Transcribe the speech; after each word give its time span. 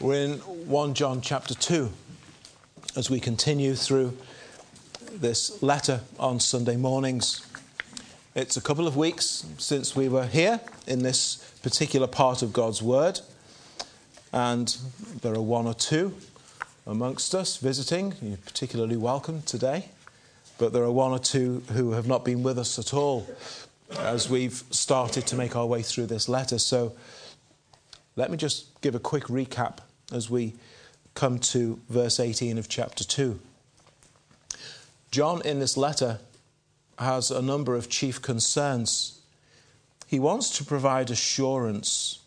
We're 0.00 0.24
in 0.24 0.38
1 0.38 0.94
John 0.94 1.20
chapter 1.20 1.54
2 1.54 1.88
as 2.96 3.10
we 3.10 3.20
continue 3.20 3.76
through 3.76 4.16
this 5.12 5.62
letter 5.62 6.00
on 6.18 6.40
Sunday 6.40 6.76
mornings. 6.76 7.46
It's 8.34 8.56
a 8.56 8.60
couple 8.60 8.88
of 8.88 8.96
weeks 8.96 9.46
since 9.58 9.94
we 9.94 10.08
were 10.08 10.26
here 10.26 10.60
in 10.88 11.04
this 11.04 11.36
particular 11.62 12.08
part 12.08 12.42
of 12.42 12.52
God's 12.52 12.82
Word, 12.82 13.20
and 14.32 14.76
there 15.22 15.32
are 15.32 15.40
one 15.40 15.66
or 15.66 15.74
two 15.74 16.12
amongst 16.88 17.32
us 17.32 17.56
visiting. 17.58 18.14
You're 18.20 18.36
particularly 18.38 18.96
welcome 18.96 19.42
today, 19.42 19.90
but 20.58 20.72
there 20.72 20.82
are 20.82 20.92
one 20.92 21.12
or 21.12 21.20
two 21.20 21.62
who 21.72 21.92
have 21.92 22.08
not 22.08 22.24
been 22.24 22.42
with 22.42 22.58
us 22.58 22.80
at 22.80 22.92
all 22.92 23.28
as 24.00 24.28
we've 24.28 24.64
started 24.70 25.24
to 25.28 25.36
make 25.36 25.54
our 25.54 25.66
way 25.66 25.82
through 25.82 26.06
this 26.06 26.28
letter. 26.28 26.58
So 26.58 26.94
let 28.16 28.30
me 28.30 28.36
just 28.36 28.80
give 28.80 28.94
a 28.94 29.00
quick 29.00 29.24
recap 29.24 29.78
as 30.12 30.30
we 30.30 30.54
come 31.14 31.38
to 31.38 31.80
verse 31.88 32.20
18 32.20 32.58
of 32.58 32.68
chapter 32.68 33.04
2. 33.04 33.38
John, 35.10 35.42
in 35.42 35.60
this 35.60 35.76
letter, 35.76 36.18
has 36.98 37.30
a 37.30 37.42
number 37.42 37.76
of 37.76 37.88
chief 37.88 38.20
concerns. 38.20 39.20
He 40.06 40.18
wants 40.18 40.56
to 40.58 40.64
provide 40.64 41.10
assurance 41.10 42.20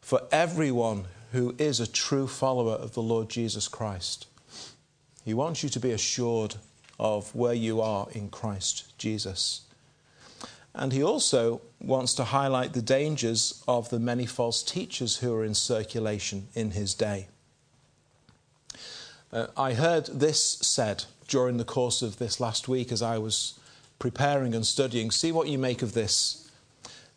for 0.00 0.22
everyone 0.32 1.04
who 1.32 1.54
is 1.58 1.80
a 1.80 1.86
true 1.86 2.26
follower 2.26 2.74
of 2.74 2.94
the 2.94 3.02
Lord 3.02 3.28
Jesus 3.28 3.68
Christ. 3.68 4.26
He 5.24 5.34
wants 5.34 5.62
you 5.62 5.68
to 5.68 5.80
be 5.80 5.90
assured 5.90 6.56
of 6.98 7.34
where 7.34 7.54
you 7.54 7.80
are 7.80 8.08
in 8.12 8.30
Christ 8.30 8.96
Jesus. 8.98 9.67
And 10.74 10.92
he 10.92 11.02
also 11.02 11.60
wants 11.80 12.14
to 12.14 12.24
highlight 12.24 12.72
the 12.72 12.82
dangers 12.82 13.62
of 13.66 13.90
the 13.90 13.98
many 13.98 14.26
false 14.26 14.62
teachers 14.62 15.18
who 15.18 15.34
are 15.34 15.44
in 15.44 15.54
circulation 15.54 16.48
in 16.54 16.72
his 16.72 16.94
day. 16.94 17.28
Uh, 19.32 19.46
I 19.56 19.74
heard 19.74 20.06
this 20.06 20.58
said 20.62 21.04
during 21.26 21.56
the 21.56 21.64
course 21.64 22.00
of 22.00 22.18
this 22.18 22.40
last 22.40 22.68
week 22.68 22.90
as 22.90 23.02
I 23.02 23.18
was 23.18 23.58
preparing 23.98 24.54
and 24.54 24.66
studying. 24.66 25.10
See 25.10 25.32
what 25.32 25.48
you 25.48 25.58
make 25.58 25.82
of 25.82 25.92
this. 25.92 26.50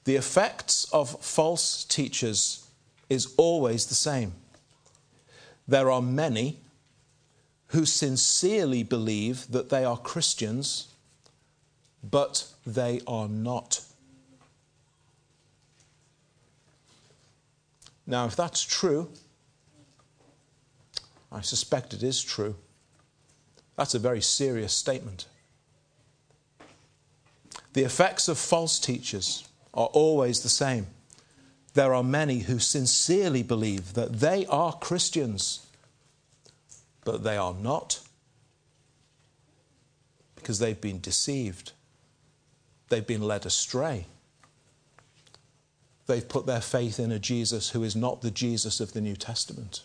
The 0.03 0.15
effects 0.15 0.85
of 0.91 1.23
false 1.23 1.83
teachers 1.85 2.65
is 3.09 3.33
always 3.37 3.85
the 3.85 3.95
same. 3.95 4.33
There 5.67 5.91
are 5.91 6.01
many 6.01 6.59
who 7.67 7.85
sincerely 7.85 8.83
believe 8.83 9.49
that 9.51 9.69
they 9.69 9.85
are 9.85 9.97
Christians 9.97 10.90
but 12.03 12.47
they 12.65 13.01
are 13.07 13.27
not. 13.27 13.83
Now, 18.07 18.25
if 18.25 18.35
that's 18.35 18.63
true, 18.63 19.09
I 21.31 21.41
suspect 21.41 21.93
it 21.93 22.03
is 22.03 22.21
true. 22.21 22.55
That's 23.77 23.95
a 23.95 23.99
very 23.99 24.21
serious 24.21 24.73
statement. 24.73 25.27
The 27.73 27.83
effects 27.83 28.27
of 28.27 28.37
false 28.37 28.79
teachers 28.79 29.47
are 29.73 29.87
always 29.87 30.41
the 30.41 30.49
same. 30.49 30.87
There 31.73 31.93
are 31.93 32.03
many 32.03 32.39
who 32.39 32.59
sincerely 32.59 33.43
believe 33.43 33.93
that 33.93 34.19
they 34.19 34.45
are 34.47 34.73
Christians, 34.73 35.65
but 37.05 37.23
they 37.23 37.37
are 37.37 37.53
not 37.53 38.01
because 40.35 40.59
they've 40.59 40.81
been 40.81 40.99
deceived. 40.99 41.71
They've 42.91 43.07
been 43.07 43.21
led 43.21 43.45
astray. 43.45 44.05
They've 46.07 46.27
put 46.27 46.45
their 46.45 46.59
faith 46.59 46.99
in 46.99 47.09
a 47.09 47.19
Jesus 47.19 47.69
who 47.69 47.85
is 47.85 47.95
not 47.95 48.21
the 48.21 48.31
Jesus 48.31 48.81
of 48.81 48.91
the 48.91 48.99
New 48.99 49.15
Testament. 49.15 49.83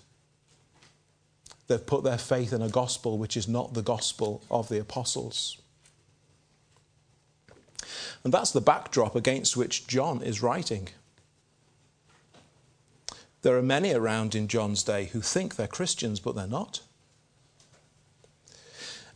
They've 1.69 1.87
put 1.87 2.03
their 2.03 2.19
faith 2.19 2.53
in 2.53 2.63
a 2.63 2.69
gospel 2.69 3.17
which 3.17 3.37
is 3.37 3.47
not 3.47 3.75
the 3.75 3.83
gospel 3.83 4.43
of 4.51 4.69
the 4.69 4.81
apostles. 4.81 5.57
And 8.25 8.35
that's 8.35 8.51
the 8.51 8.61
backdrop 8.61 9.15
against 9.15 9.57
which 9.57 9.87
John 9.87 10.21
is 10.21 10.43
writing. 10.43 10.89
There 13.43 13.57
are 13.57 13.63
many 13.63 13.93
around 13.93 14.35
in 14.35 14.49
John's 14.49 14.83
day 14.83 15.05
who 15.05 15.21
think 15.21 15.55
they're 15.55 15.69
Christians, 15.69 16.19
but 16.19 16.35
they're 16.35 16.49
not. 16.49 16.81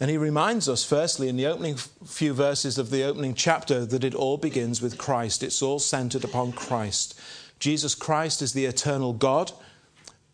And 0.00 0.10
he 0.10 0.16
reminds 0.16 0.66
us, 0.66 0.82
firstly, 0.82 1.28
in 1.28 1.36
the 1.36 1.46
opening 1.46 1.76
few 1.76 2.32
verses 2.32 2.78
of 2.78 2.88
the 2.88 3.04
opening 3.04 3.34
chapter, 3.34 3.84
that 3.84 4.02
it 4.02 4.14
all 4.14 4.38
begins 4.38 4.80
with 4.80 4.96
Christ. 4.96 5.42
It's 5.42 5.60
all 5.60 5.78
centered 5.78 6.24
upon 6.24 6.52
Christ. 6.52 7.20
Jesus 7.58 7.94
Christ 7.94 8.40
is 8.40 8.54
the 8.54 8.64
eternal 8.64 9.12
God. 9.12 9.52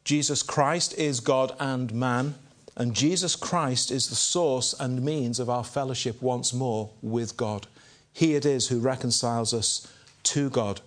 Jesus 0.04 0.44
Christ 0.44 0.94
is 0.96 1.18
God 1.18 1.56
and 1.58 1.92
man. 1.92 2.36
And 2.76 2.94
Jesus 2.94 3.34
Christ 3.34 3.90
is 3.90 4.08
the 4.08 4.14
source 4.14 4.72
and 4.78 5.02
means 5.02 5.40
of 5.40 5.50
our 5.50 5.64
fellowship 5.64 6.22
once 6.22 6.54
more 6.54 6.90
with 7.02 7.36
God. 7.36 7.66
He 8.12 8.36
it 8.36 8.46
is 8.46 8.68
who 8.68 8.78
reconciles 8.78 9.52
us 9.52 9.92
to 10.24 10.48
God. 10.48 10.80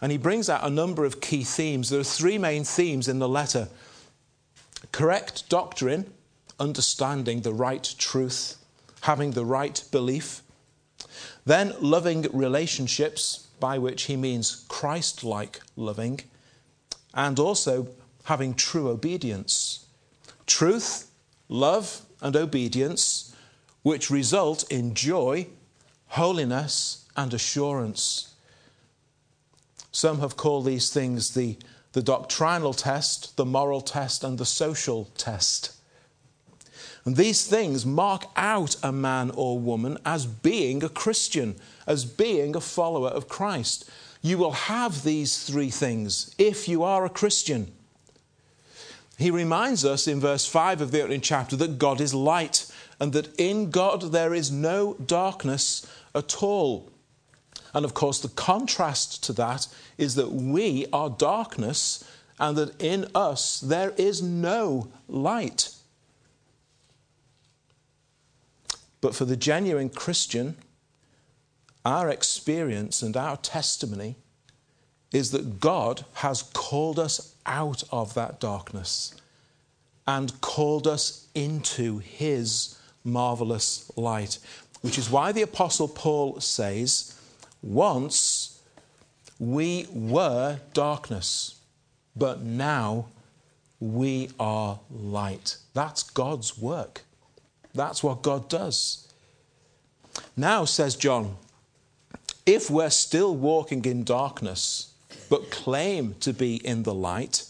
And 0.00 0.10
he 0.10 0.18
brings 0.18 0.48
out 0.48 0.64
a 0.64 0.70
number 0.70 1.04
of 1.04 1.20
key 1.20 1.44
themes. 1.44 1.90
There 1.90 2.00
are 2.00 2.04
three 2.04 2.38
main 2.38 2.64
themes 2.64 3.06
in 3.06 3.18
the 3.18 3.28
letter 3.28 3.68
correct 4.92 5.48
doctrine 5.48 6.10
understanding 6.58 7.42
the 7.42 7.52
right 7.52 7.94
truth, 7.98 8.56
having 9.02 9.32
the 9.32 9.44
right 9.44 9.82
belief. 9.90 10.42
Then, 11.44 11.74
loving 11.80 12.26
relationships, 12.32 13.46
by 13.60 13.78
which 13.78 14.04
he 14.04 14.16
means 14.16 14.64
Christ 14.68 15.24
like 15.24 15.60
loving, 15.76 16.20
and 17.14 17.38
also 17.38 17.88
having 18.24 18.54
true 18.54 18.88
obedience. 18.88 19.86
Truth, 20.46 21.10
love, 21.48 22.02
and 22.20 22.36
obedience, 22.36 23.34
which 23.82 24.10
result 24.10 24.70
in 24.70 24.94
joy, 24.94 25.46
holiness, 26.08 27.06
and 27.16 27.32
assurance. 27.32 28.34
Some 29.90 30.20
have 30.20 30.36
called 30.36 30.66
these 30.66 30.90
things 30.90 31.34
the, 31.34 31.56
the 31.92 32.02
doctrinal 32.02 32.74
test, 32.74 33.36
the 33.36 33.44
moral 33.44 33.80
test, 33.80 34.22
and 34.22 34.38
the 34.38 34.46
social 34.46 35.06
test. 35.16 35.77
And 37.08 37.16
these 37.16 37.46
things 37.46 37.86
mark 37.86 38.26
out 38.36 38.76
a 38.82 38.92
man 38.92 39.30
or 39.30 39.58
woman 39.58 39.96
as 40.04 40.26
being 40.26 40.84
a 40.84 40.90
Christian, 40.90 41.56
as 41.86 42.04
being 42.04 42.54
a 42.54 42.60
follower 42.60 43.08
of 43.08 43.30
Christ. 43.30 43.88
You 44.20 44.36
will 44.36 44.52
have 44.52 45.04
these 45.04 45.42
three 45.42 45.70
things 45.70 46.34
if 46.36 46.68
you 46.68 46.82
are 46.82 47.06
a 47.06 47.08
Christian. 47.08 47.72
He 49.16 49.30
reminds 49.30 49.86
us 49.86 50.06
in 50.06 50.20
verse 50.20 50.44
5 50.44 50.82
of 50.82 50.90
the 50.90 51.00
opening 51.00 51.22
chapter 51.22 51.56
that 51.56 51.78
God 51.78 52.02
is 52.02 52.12
light 52.12 52.70
and 53.00 53.14
that 53.14 53.34
in 53.40 53.70
God 53.70 54.12
there 54.12 54.34
is 54.34 54.50
no 54.50 54.92
darkness 54.92 55.90
at 56.14 56.42
all. 56.42 56.90
And 57.72 57.86
of 57.86 57.94
course, 57.94 58.20
the 58.20 58.28
contrast 58.28 59.24
to 59.24 59.32
that 59.32 59.66
is 59.96 60.14
that 60.16 60.32
we 60.32 60.84
are 60.92 61.08
darkness 61.08 62.04
and 62.38 62.54
that 62.58 62.78
in 62.82 63.06
us 63.14 63.60
there 63.60 63.94
is 63.96 64.20
no 64.20 64.88
light. 65.08 65.70
But 69.00 69.14
for 69.14 69.24
the 69.24 69.36
genuine 69.36 69.90
Christian, 69.90 70.56
our 71.84 72.08
experience 72.10 73.02
and 73.02 73.16
our 73.16 73.36
testimony 73.36 74.16
is 75.12 75.30
that 75.30 75.60
God 75.60 76.04
has 76.14 76.42
called 76.42 76.98
us 76.98 77.34
out 77.46 77.82
of 77.90 78.14
that 78.14 78.40
darkness 78.40 79.14
and 80.06 80.40
called 80.40 80.86
us 80.86 81.28
into 81.34 81.98
his 81.98 82.78
marvelous 83.04 83.90
light. 83.96 84.38
Which 84.82 84.98
is 84.98 85.10
why 85.10 85.32
the 85.32 85.42
Apostle 85.42 85.88
Paul 85.88 86.40
says, 86.40 87.18
Once 87.62 88.60
we 89.38 89.86
were 89.92 90.58
darkness, 90.72 91.60
but 92.16 92.42
now 92.42 93.06
we 93.80 94.30
are 94.38 94.80
light. 94.90 95.56
That's 95.74 96.02
God's 96.02 96.58
work. 96.58 97.02
That's 97.78 98.02
what 98.02 98.22
God 98.22 98.48
does. 98.48 99.06
Now, 100.36 100.64
says 100.64 100.96
John, 100.96 101.36
if 102.44 102.68
we're 102.68 102.90
still 102.90 103.36
walking 103.36 103.84
in 103.84 104.02
darkness, 104.02 104.94
but 105.30 105.52
claim 105.52 106.16
to 106.18 106.32
be 106.32 106.56
in 106.56 106.82
the 106.82 106.92
light, 106.92 107.44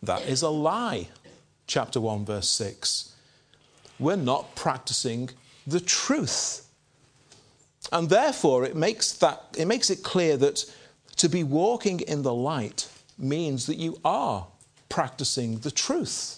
that 0.00 0.22
is 0.28 0.42
a 0.42 0.48
lie. 0.48 1.08
Chapter 1.66 2.00
1, 2.00 2.24
verse 2.24 2.48
6. 2.48 3.16
We're 3.98 4.14
not 4.14 4.54
practicing 4.54 5.30
the 5.66 5.80
truth. 5.80 6.64
And 7.90 8.08
therefore, 8.08 8.64
it 8.64 8.76
makes, 8.76 9.10
that, 9.14 9.42
it 9.58 9.66
makes 9.66 9.90
it 9.90 10.04
clear 10.04 10.36
that 10.36 10.72
to 11.16 11.28
be 11.28 11.42
walking 11.42 11.98
in 11.98 12.22
the 12.22 12.32
light 12.32 12.88
means 13.18 13.66
that 13.66 13.78
you 13.78 13.98
are 14.04 14.46
practicing 14.88 15.58
the 15.58 15.72
truth. 15.72 16.37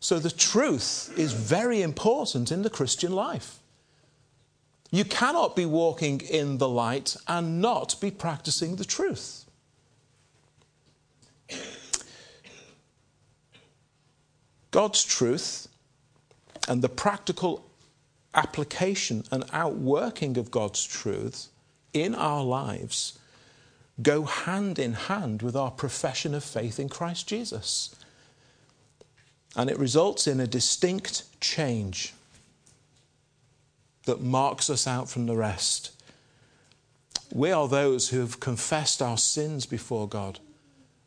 So 0.00 0.18
the 0.18 0.30
truth 0.30 1.12
is 1.16 1.32
very 1.32 1.82
important 1.82 2.52
in 2.52 2.62
the 2.62 2.70
Christian 2.70 3.12
life. 3.12 3.58
You 4.90 5.04
cannot 5.04 5.54
be 5.54 5.66
walking 5.66 6.20
in 6.20 6.58
the 6.58 6.68
light 6.68 7.16
and 7.26 7.60
not 7.60 8.00
be 8.00 8.10
practicing 8.10 8.76
the 8.76 8.84
truth. 8.84 9.44
God's 14.70 15.04
truth 15.04 15.68
and 16.68 16.82
the 16.82 16.88
practical 16.88 17.64
application 18.34 19.24
and 19.30 19.44
outworking 19.52 20.36
of 20.36 20.50
God's 20.50 20.84
truth 20.84 21.48
in 21.92 22.14
our 22.14 22.44
lives 22.44 23.18
go 24.00 24.24
hand 24.24 24.78
in 24.78 24.92
hand 24.92 25.42
with 25.42 25.56
our 25.56 25.70
profession 25.70 26.34
of 26.34 26.44
faith 26.44 26.78
in 26.78 26.88
Christ 26.88 27.26
Jesus. 27.26 27.96
And 29.56 29.70
it 29.70 29.78
results 29.78 30.26
in 30.26 30.40
a 30.40 30.46
distinct 30.46 31.24
change 31.40 32.14
that 34.04 34.20
marks 34.20 34.70
us 34.70 34.86
out 34.86 35.08
from 35.08 35.26
the 35.26 35.36
rest. 35.36 35.92
We 37.32 37.50
are 37.50 37.68
those 37.68 38.08
who 38.08 38.20
have 38.20 38.40
confessed 38.40 39.02
our 39.02 39.18
sins 39.18 39.66
before 39.66 40.08
God. 40.08 40.38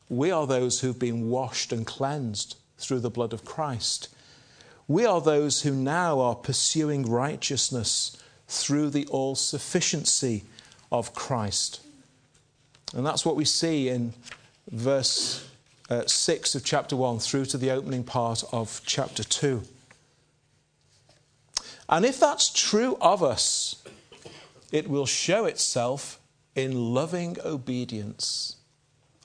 We 0.10 0.30
are 0.30 0.46
those 0.46 0.82
who've 0.82 1.00
been 1.00 1.30
washed 1.30 1.72
and 1.72 1.86
cleansed 1.86 2.58
through 2.78 3.00
the 3.00 3.10
blood 3.10 3.34
of 3.34 3.46
Christ. 3.46 4.10
We 4.88 5.06
are 5.06 5.22
those 5.22 5.62
who 5.62 5.74
now 5.74 6.20
are 6.20 6.36
pursuing 6.36 7.10
righteousness 7.10 8.18
through 8.48 8.90
the 8.90 9.08
all 9.08 9.36
sufficiency 9.36 10.44
of 10.92 11.16
Christ. 11.16 11.80
And 12.94 13.06
that's 13.06 13.26
what 13.26 13.38
we 13.38 13.46
see 13.46 13.88
in 13.88 14.14
verse 14.70 15.48
uh, 15.92 16.08
6 16.08 16.56
of 16.56 16.64
chapter 16.64 16.96
1 16.96 17.20
through 17.20 17.44
to 17.44 17.58
the 17.58 17.70
opening 17.70 18.06
part 18.06 18.46
of 18.54 18.82
chapter 18.86 19.26
2. 19.26 19.62
And 21.90 22.06
if 22.06 22.18
that's 22.18 22.50
true 22.50 22.98
of 23.02 23.22
us, 23.22 23.84
it 24.72 24.90
will 24.90 25.06
show 25.06 25.44
itself 25.44 26.18
in 26.56 26.94
loving 26.94 27.36
obedience. 27.44 28.56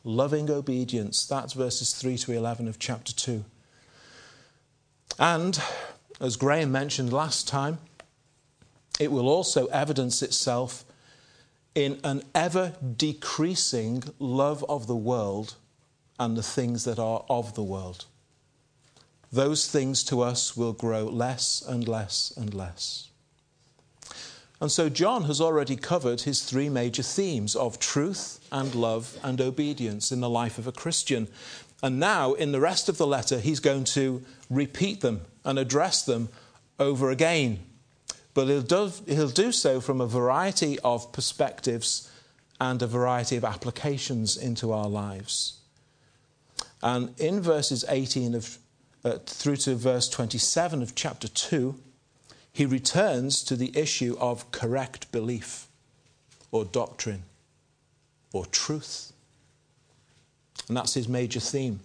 Loving 0.02 0.50
obedience. 0.50 1.24
That's 1.24 1.52
verses 1.52 1.94
3 1.94 2.18
to 2.18 2.32
11 2.32 2.66
of 2.66 2.80
chapter 2.80 3.12
2. 3.12 3.44
And, 5.20 5.60
as 6.20 6.36
Graham 6.36 6.72
mentioned 6.72 7.12
last 7.12 7.46
time, 7.46 7.78
it 8.98 9.12
will 9.12 9.28
also 9.28 9.66
evidence 9.66 10.20
itself 10.20 10.84
in 11.76 12.00
an 12.02 12.24
ever 12.34 12.74
decreasing 12.96 14.02
love 14.18 14.64
of 14.68 14.88
the 14.88 14.96
world 14.96 15.54
and 16.18 16.36
the 16.36 16.42
things 16.42 16.84
that 16.84 16.98
are 16.98 17.24
of 17.28 17.54
the 17.54 17.62
world. 17.62 18.06
Those 19.32 19.68
things 19.68 20.04
to 20.04 20.22
us 20.22 20.56
will 20.56 20.72
grow 20.72 21.04
less 21.04 21.62
and 21.66 21.86
less 21.86 22.32
and 22.36 22.54
less. 22.54 23.08
And 24.60 24.72
so 24.72 24.88
John 24.88 25.24
has 25.24 25.40
already 25.40 25.76
covered 25.76 26.22
his 26.22 26.42
three 26.42 26.68
major 26.68 27.02
themes 27.02 27.54
of 27.54 27.78
truth 27.78 28.40
and 28.50 28.74
love 28.74 29.18
and 29.22 29.40
obedience 29.40 30.10
in 30.10 30.20
the 30.20 30.30
life 30.30 30.56
of 30.56 30.66
a 30.66 30.72
Christian. 30.72 31.28
And 31.82 32.00
now, 32.00 32.32
in 32.32 32.52
the 32.52 32.60
rest 32.60 32.88
of 32.88 32.96
the 32.96 33.06
letter, 33.06 33.38
he's 33.38 33.60
going 33.60 33.84
to 33.84 34.24
repeat 34.48 35.02
them 35.02 35.22
and 35.44 35.58
address 35.58 36.02
them 36.02 36.30
over 36.78 37.10
again. 37.10 37.58
But 38.32 38.48
he'll 38.48 38.62
do, 38.62 38.92
he'll 39.06 39.28
do 39.28 39.52
so 39.52 39.80
from 39.80 40.00
a 40.00 40.06
variety 40.06 40.78
of 40.80 41.12
perspectives 41.12 42.10
and 42.58 42.80
a 42.80 42.86
variety 42.86 43.36
of 43.36 43.44
applications 43.44 44.38
into 44.38 44.72
our 44.72 44.88
lives. 44.88 45.55
And 46.82 47.18
in 47.18 47.40
verses 47.40 47.84
18 47.88 48.34
of, 48.34 48.58
uh, 49.04 49.18
through 49.26 49.56
to 49.56 49.74
verse 49.74 50.08
27 50.08 50.82
of 50.82 50.94
chapter 50.94 51.28
2, 51.28 51.78
he 52.52 52.66
returns 52.66 53.42
to 53.44 53.56
the 53.56 53.76
issue 53.76 54.16
of 54.18 54.50
correct 54.50 55.10
belief 55.12 55.66
or 56.50 56.64
doctrine 56.64 57.24
or 58.32 58.46
truth. 58.46 59.12
And 60.68 60.76
that's 60.76 60.94
his 60.94 61.08
major 61.08 61.40
theme. 61.40 61.80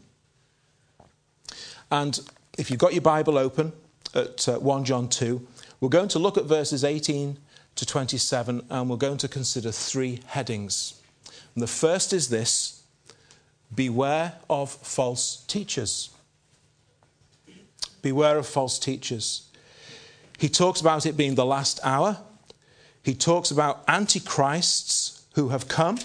And 1.90 2.20
if 2.58 2.70
you've 2.70 2.80
got 2.80 2.94
your 2.94 3.02
Bible 3.02 3.38
open 3.38 3.74
at 4.16 4.48
uh, 4.48 4.60
1 4.60 4.86
John 4.86 5.10
2, 5.10 5.46
we're 5.82 5.90
going 5.90 6.08
to 6.10 6.20
look 6.20 6.38
at 6.38 6.46
verses 6.46 6.84
18 6.84 7.38
to 7.76 7.86
27 7.86 8.66
and 8.70 8.90
we're 8.90 8.98
going 8.98 9.18
to 9.18 9.28
consider 9.28 9.72
three 9.72 10.22
headings. 10.28 11.02
And 11.56 11.62
the 11.62 11.68
first 11.68 12.14
is 12.14 12.30
this 12.30 12.81
Beware 13.74 14.34
of 14.50 14.72
false 14.72 15.44
teachers. 15.48 16.10
Beware 18.02 18.38
of 18.38 18.48
false 18.48 18.80
teachers. 18.80 19.48
He 20.38 20.50
talks 20.50 20.82
about 20.82 21.06
it 21.06 21.16
being 21.16 21.36
the 21.36 21.46
last 21.46 21.80
hour. 21.84 22.18
He 23.04 23.14
talks 23.14 23.52
about 23.52 23.84
antichrists 23.88 25.26
who 25.36 25.50
have 25.50 25.68
come. 25.68 26.00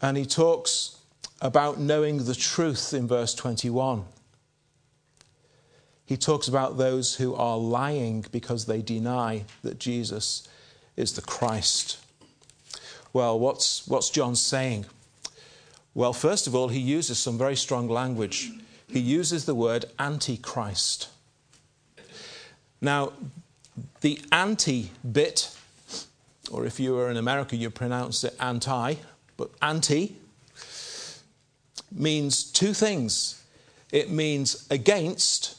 And 0.00 0.16
he 0.16 0.26
talks 0.26 0.98
about 1.40 1.78
knowing 1.78 2.24
the 2.24 2.34
truth 2.34 2.92
in 2.92 3.08
verse 3.08 3.34
21. 3.34 4.04
He 6.04 6.16
talks 6.16 6.46
about 6.46 6.78
those 6.78 7.16
who 7.16 7.34
are 7.34 7.58
lying 7.58 8.24
because 8.30 8.66
they 8.66 8.80
deny 8.80 9.44
that 9.62 9.78
Jesus 9.78 10.46
is 10.96 11.14
the 11.14 11.22
Christ. 11.22 11.98
Well, 13.12 13.38
what's, 13.38 13.86
what's 13.88 14.10
John 14.10 14.36
saying? 14.36 14.86
Well, 15.96 16.12
first 16.12 16.46
of 16.46 16.54
all, 16.54 16.68
he 16.68 16.78
uses 16.78 17.18
some 17.18 17.38
very 17.38 17.56
strong 17.56 17.88
language. 17.88 18.50
He 18.86 19.00
uses 19.00 19.46
the 19.46 19.54
word 19.54 19.86
antichrist. 19.98 21.08
Now, 22.82 23.14
the 24.02 24.20
anti 24.30 24.90
bit, 25.10 25.56
or 26.50 26.66
if 26.66 26.78
you 26.78 26.92
were 26.92 27.10
in 27.10 27.16
America, 27.16 27.56
you 27.56 27.70
pronounce 27.70 28.24
it 28.24 28.36
anti, 28.38 28.96
but 29.38 29.48
anti 29.62 30.16
means 31.90 32.44
two 32.44 32.74
things 32.74 33.42
it 33.90 34.10
means 34.10 34.66
against 34.68 35.56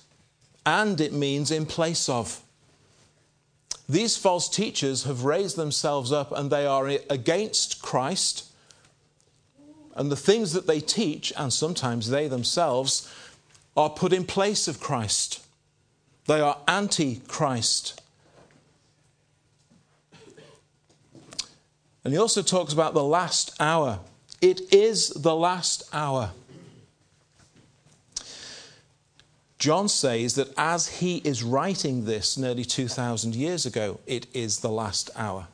and 0.67 1.01
it 1.01 1.13
means 1.13 1.49
in 1.49 1.65
place 1.65 2.07
of. 2.07 2.43
These 3.89 4.17
false 4.17 4.47
teachers 4.47 5.05
have 5.05 5.23
raised 5.23 5.55
themselves 5.55 6.11
up 6.11 6.31
and 6.31 6.51
they 6.51 6.67
are 6.67 6.85
against 7.09 7.81
Christ. 7.81 8.46
And 9.97 10.11
the 10.11 10.15
things 10.15 10.53
that 10.53 10.67
they 10.67 10.79
teach, 10.79 11.33
and 11.35 11.51
sometimes 11.51 12.09
they 12.09 12.27
themselves, 12.27 13.11
are 13.75 13.89
put 13.89 14.13
in 14.13 14.25
place 14.25 14.67
of 14.67 14.79
Christ. 14.79 15.43
They 16.27 16.39
are 16.39 16.59
anti 16.67 17.21
Christ. 17.27 17.99
And 22.03 22.13
he 22.13 22.19
also 22.19 22.43
talks 22.43 22.71
about 22.71 22.93
the 22.93 23.03
last 23.03 23.55
hour. 23.59 23.99
It 24.39 24.71
is 24.71 25.09
the 25.09 25.35
last 25.35 25.83
hour. 25.91 26.31
John 29.57 29.89
says 29.89 30.35
that 30.35 30.53
as 30.55 30.99
he 30.99 31.17
is 31.17 31.41
writing 31.41 32.05
this 32.05 32.37
nearly 32.37 32.63
2,000 32.63 33.35
years 33.35 33.65
ago, 33.65 33.99
it 34.05 34.27
is 34.33 34.59
the 34.59 34.69
last 34.69 35.09
hour. 35.15 35.47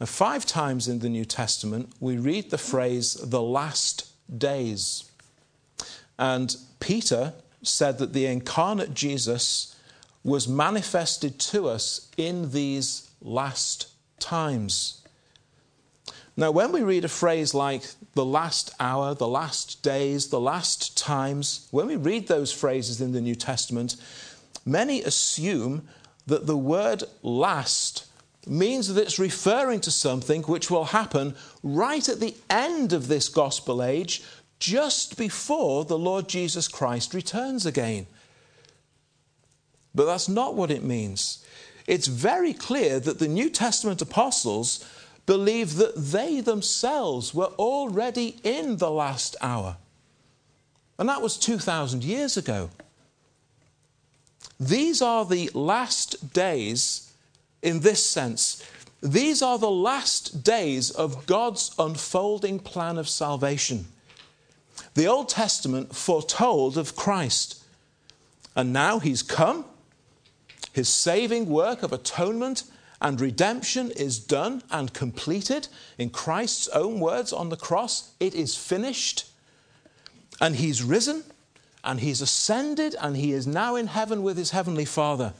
Now, 0.00 0.06
five 0.06 0.46
times 0.46 0.88
in 0.88 1.00
the 1.00 1.10
New 1.10 1.26
Testament, 1.26 1.92
we 2.00 2.16
read 2.16 2.50
the 2.50 2.58
phrase 2.58 3.14
the 3.14 3.42
last 3.42 4.10
days. 4.38 5.10
And 6.18 6.56
Peter 6.80 7.34
said 7.62 7.98
that 7.98 8.14
the 8.14 8.24
incarnate 8.24 8.94
Jesus 8.94 9.76
was 10.24 10.48
manifested 10.48 11.38
to 11.38 11.68
us 11.68 12.08
in 12.16 12.50
these 12.50 13.10
last 13.20 13.88
times. 14.18 15.02
Now, 16.36 16.50
when 16.50 16.72
we 16.72 16.82
read 16.82 17.04
a 17.04 17.08
phrase 17.08 17.52
like 17.52 17.82
the 18.14 18.24
last 18.24 18.70
hour, 18.80 19.14
the 19.14 19.28
last 19.28 19.82
days, 19.82 20.28
the 20.28 20.40
last 20.40 20.96
times, 20.96 21.68
when 21.70 21.86
we 21.86 21.96
read 21.96 22.28
those 22.28 22.52
phrases 22.52 23.02
in 23.02 23.12
the 23.12 23.20
New 23.20 23.34
Testament, 23.34 23.96
many 24.64 25.02
assume 25.02 25.86
that 26.26 26.46
the 26.46 26.56
word 26.56 27.04
last 27.22 28.06
means 28.46 28.88
that 28.88 29.00
it's 29.00 29.18
referring 29.18 29.80
to 29.80 29.90
something 29.90 30.42
which 30.42 30.70
will 30.70 30.86
happen 30.86 31.34
right 31.62 32.08
at 32.08 32.20
the 32.20 32.34
end 32.48 32.92
of 32.92 33.08
this 33.08 33.28
gospel 33.28 33.82
age, 33.82 34.22
just 34.58 35.16
before 35.16 35.84
the 35.84 35.98
Lord 35.98 36.28
Jesus 36.28 36.68
Christ 36.68 37.14
returns 37.14 37.66
again. 37.66 38.06
But 39.94 40.06
that's 40.06 40.28
not 40.28 40.54
what 40.54 40.70
it 40.70 40.82
means. 40.82 41.44
It's 41.86 42.06
very 42.06 42.52
clear 42.52 43.00
that 43.00 43.18
the 43.18 43.28
New 43.28 43.50
Testament 43.50 44.00
apostles 44.00 44.88
believe 45.26 45.76
that 45.76 45.96
they 45.96 46.40
themselves 46.40 47.34
were 47.34 47.52
already 47.58 48.36
in 48.42 48.76
the 48.76 48.90
last 48.90 49.36
hour. 49.40 49.76
And 50.98 51.08
that 51.08 51.22
was 51.22 51.36
2,000 51.38 52.04
years 52.04 52.36
ago. 52.36 52.70
These 54.58 55.00
are 55.00 55.24
the 55.24 55.50
last 55.54 56.32
days 56.34 57.09
in 57.62 57.80
this 57.80 58.04
sense. 58.04 58.64
These 59.02 59.42
are 59.42 59.58
the 59.58 59.70
last 59.70 60.44
days 60.44 60.90
of 60.90 61.26
God's 61.26 61.74
unfolding 61.78 62.58
plan 62.58 62.98
of 62.98 63.08
salvation. 63.08 63.86
The 64.94 65.06
Old 65.06 65.28
Testament 65.28 65.94
foretold 65.94 66.76
of 66.76 66.96
Christ. 66.96 67.62
And 68.56 68.72
now 68.72 68.98
he's 68.98 69.22
come. 69.22 69.64
His 70.72 70.88
saving 70.88 71.48
work 71.48 71.82
of 71.82 71.92
atonement 71.92 72.64
and 73.00 73.20
redemption 73.20 73.90
is 73.92 74.18
done 74.18 74.62
and 74.70 74.92
completed. 74.92 75.68
In 75.96 76.10
Christ's 76.10 76.68
own 76.68 77.00
words 77.00 77.32
on 77.32 77.48
the 77.48 77.56
cross, 77.56 78.12
it 78.20 78.34
is 78.34 78.56
finished. 78.56 79.26
And 80.40 80.56
he's 80.56 80.82
risen 80.82 81.24
and 81.82 82.00
he's 82.00 82.20
ascended 82.20 82.94
and 83.00 83.16
he 83.16 83.32
is 83.32 83.46
now 83.46 83.76
in 83.76 83.86
heaven 83.86 84.22
with 84.22 84.36
his 84.36 84.50
heavenly 84.50 84.84
Father. 84.84 85.32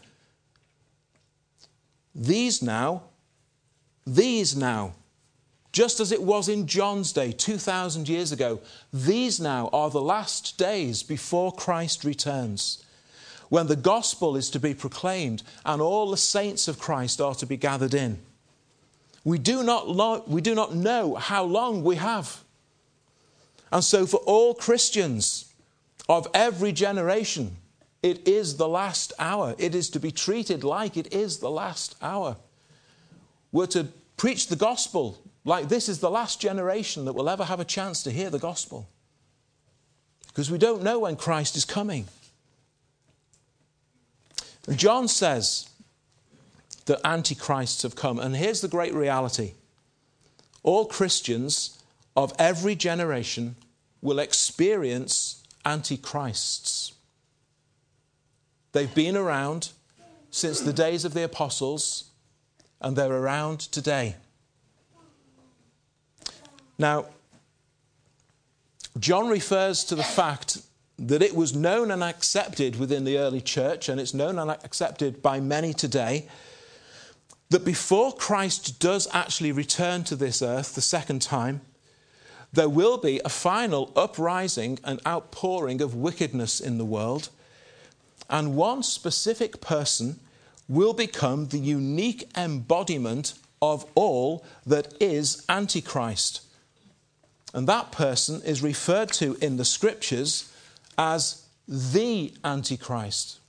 These 2.15 2.63
now, 2.63 3.05
these 4.07 4.57
now, 4.57 4.95
just 5.73 6.01
as 6.01 6.11
it 6.11 6.23
was 6.23 6.49
in 6.49 6.67
John's 6.67 7.13
day 7.13 7.31
2,000 7.31 8.09
years 8.09 8.33
ago, 8.33 8.61
these 8.93 9.39
now 9.39 9.69
are 9.73 9.91
the 9.91 10.01
last 10.01 10.59
days 10.59 11.03
before 11.03 11.53
Christ 11.53 12.05
returns, 12.05 12.85
when 13.49 13.69
the 13.69 13.77
gospel 13.77 14.37
is 14.37 14.51
to 14.51 14.61
be 14.61 14.75
proclaimed 14.75 15.43
and 15.65 15.81
all 15.81 16.11
the 16.11 16.17
saints 16.17 16.67
of 16.67 16.79
Christ 16.79 17.21
are 17.21 17.35
to 17.37 17.47
be 17.47 17.57
gathered 17.57 17.95
in. 17.95 18.19
We 19.25 19.39
do 19.39 19.63
not, 19.63 19.89
lo- 19.89 20.25
we 20.27 20.41
do 20.41 20.55
not 20.55 20.75
know 20.75 21.15
how 21.15 21.45
long 21.45 21.85
we 21.85 21.97
have. 21.97 22.43
And 23.71 23.85
so, 23.85 24.07
for 24.07 24.19
all 24.19 24.55
Christians 24.55 25.53
of 26.09 26.27
every 26.35 26.73
generation, 26.73 27.57
it 28.03 28.27
is 28.27 28.57
the 28.57 28.69
last 28.69 29.13
hour. 29.19 29.55
It 29.59 29.75
is 29.75 29.91
to 29.91 30.01
be 30.01 30.11
treated 30.11 30.65
like 30.65 30.97
it 30.97 31.13
is 31.13 31.39
the 31.39 31.51
last 31.51 31.97
hour. 32.01 32.37
We're 33.53 33.67
to 33.69 33.89
preach 34.17 34.49
the 34.49 34.57
gospel 34.57 35.19
like 35.45 35.69
this 35.69 35.89
is 35.89 36.01
the 36.01 36.11
last 36.11 36.41
generation 36.41 37.05
that 37.07 37.15
will 37.15 37.29
ever 37.29 37.45
have 37.45 37.61
a 37.61 37.65
chance 37.65 38.03
to 38.05 38.11
hear 38.11 38.31
the 38.31 38.39
gospel. 38.39 38.89
Because 40.29 40.51
we 40.51 40.59
don't 40.59 40.83
know 40.83 41.01
when 41.01 41.17
Christ 41.17 41.57
is 41.57 41.65
coming. 41.65 42.07
John 44.77 45.09
says 45.09 45.69
that 46.87 47.01
antichrists 47.05 47.83
have 47.83 47.97
come. 47.97 48.19
And 48.19 48.37
here's 48.37 48.61
the 48.61 48.69
great 48.69 48.95
reality 48.95 49.55
all 50.63 50.87
Christians 50.87 51.79
of 52.17 52.35
every 52.39 52.75
generation 52.75 53.57
will 54.03 54.19
experience 54.19 55.43
antichrists. 55.65 56.93
They've 58.73 58.95
been 58.95 59.17
around 59.17 59.71
since 60.31 60.61
the 60.61 60.73
days 60.73 61.05
of 61.05 61.15
the 61.15 61.25
apostles, 61.25 62.05
and 62.81 62.97
they're 62.97 63.13
around 63.13 63.61
today. 63.61 64.17
Now, 66.79 67.07
John 68.99 69.29
refers 69.29 69.85
to 69.85 69.95
the 69.95 70.03
fact 70.03 70.63
that 70.99 71.23
it 71.23 71.35
was 71.35 71.55
known 71.55 71.91
and 71.91 72.05
accepted 72.05 72.79
within 72.79 73.05
the 73.05 73.19
early 73.19 73.41
church, 73.41 73.89
and 73.89 74.01
it's 74.01 74.15
known 74.15 74.39
and 74.39 74.51
accepted 74.51 75.23
by 75.23 75.41
many 75.41 75.73
today, 75.73 76.29
that 77.49 77.65
before 77.65 78.13
Christ 78.13 78.79
does 78.79 79.09
actually 79.13 79.51
return 79.51 80.05
to 80.05 80.17
this 80.17 80.41
earth 80.43 80.75
the 80.75 80.81
second 80.81 81.23
time, 81.23 81.63
there 82.53 82.69
will 82.69 82.99
be 82.99 83.21
a 83.25 83.29
final 83.29 83.93
uprising 83.97 84.79
and 84.85 85.01
outpouring 85.07 85.81
of 85.81 85.95
wickedness 85.95 86.61
in 86.61 86.79
the 86.79 86.85
world, 86.85 87.31
and 88.31 88.55
one 88.55 88.83
specific 88.83 89.61
person 89.61 90.21
will 90.69 90.95
become 90.95 91.49
the 91.49 91.59
unique 91.59 92.31
embodiment 92.37 93.35
of 93.61 93.85
all 93.95 94.45
that 94.65 94.95
is 95.01 95.45
Antichrist. 95.49 96.43
And 97.53 97.67
that 97.67 97.91
person 97.91 98.41
is 98.43 98.63
referred 98.63 99.11
to 99.15 99.37
in 99.43 99.57
the 99.57 99.65
scriptures 99.65 100.53
as 100.97 101.45
the 101.67 102.33
Antichrist. 102.45 103.41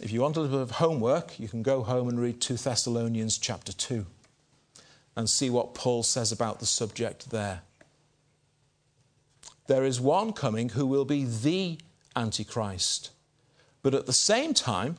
If 0.00 0.10
you 0.10 0.22
want 0.22 0.36
a 0.36 0.40
little 0.40 0.58
bit 0.58 0.62
of 0.62 0.70
homework, 0.72 1.38
you 1.38 1.46
can 1.46 1.62
go 1.62 1.82
home 1.82 2.08
and 2.08 2.18
read 2.18 2.40
2 2.40 2.56
Thessalonians 2.56 3.38
chapter 3.38 3.72
2 3.72 4.06
and 5.16 5.30
see 5.30 5.50
what 5.50 5.74
Paul 5.74 6.02
says 6.02 6.32
about 6.32 6.58
the 6.58 6.66
subject 6.66 7.30
there. 7.30 7.60
There 9.66 9.84
is 9.84 10.00
one 10.00 10.32
coming 10.32 10.70
who 10.70 10.86
will 10.86 11.04
be 11.04 11.24
the 11.24 11.78
Antichrist. 12.16 13.10
But 13.84 13.94
at 13.94 14.06
the 14.06 14.14
same 14.14 14.54
time, 14.54 14.96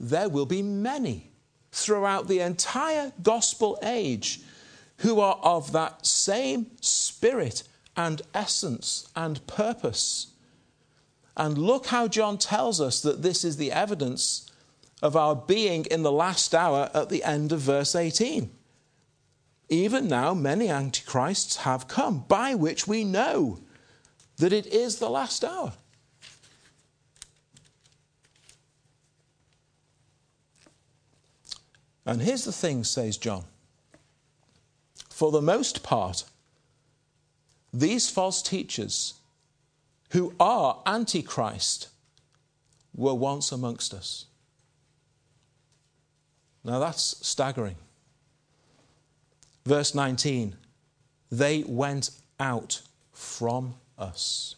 there 0.00 0.30
will 0.30 0.46
be 0.46 0.62
many 0.62 1.30
throughout 1.70 2.26
the 2.26 2.40
entire 2.40 3.12
gospel 3.22 3.78
age 3.82 4.40
who 4.98 5.20
are 5.20 5.38
of 5.42 5.72
that 5.72 6.06
same 6.06 6.70
spirit 6.80 7.62
and 7.94 8.22
essence 8.32 9.10
and 9.14 9.46
purpose. 9.46 10.28
And 11.36 11.58
look 11.58 11.88
how 11.88 12.08
John 12.08 12.38
tells 12.38 12.80
us 12.80 13.02
that 13.02 13.20
this 13.20 13.44
is 13.44 13.58
the 13.58 13.70
evidence 13.70 14.50
of 15.02 15.14
our 15.14 15.36
being 15.36 15.84
in 15.84 16.02
the 16.02 16.10
last 16.10 16.54
hour 16.54 16.90
at 16.94 17.10
the 17.10 17.22
end 17.22 17.52
of 17.52 17.60
verse 17.60 17.94
18. 17.94 18.50
Even 19.68 20.08
now, 20.08 20.32
many 20.32 20.70
antichrists 20.70 21.56
have 21.56 21.86
come, 21.86 22.24
by 22.28 22.54
which 22.54 22.86
we 22.86 23.04
know 23.04 23.60
that 24.38 24.54
it 24.54 24.66
is 24.68 24.98
the 24.98 25.10
last 25.10 25.44
hour. 25.44 25.74
And 32.06 32.22
here's 32.22 32.44
the 32.44 32.52
thing, 32.52 32.84
says 32.84 33.16
John 33.16 33.44
for 35.16 35.30
the 35.30 35.40
most 35.40 35.82
part, 35.82 36.24
these 37.72 38.10
false 38.10 38.42
teachers 38.42 39.14
who 40.10 40.34
are 40.38 40.82
antichrist 40.84 41.88
were 42.94 43.14
once 43.14 43.50
amongst 43.50 43.94
us. 43.94 44.26
Now 46.62 46.80
that's 46.80 47.26
staggering. 47.26 47.76
Verse 49.64 49.94
19 49.94 50.56
they 51.30 51.64
went 51.66 52.10
out 52.38 52.82
from 53.14 53.76
us. 53.98 54.54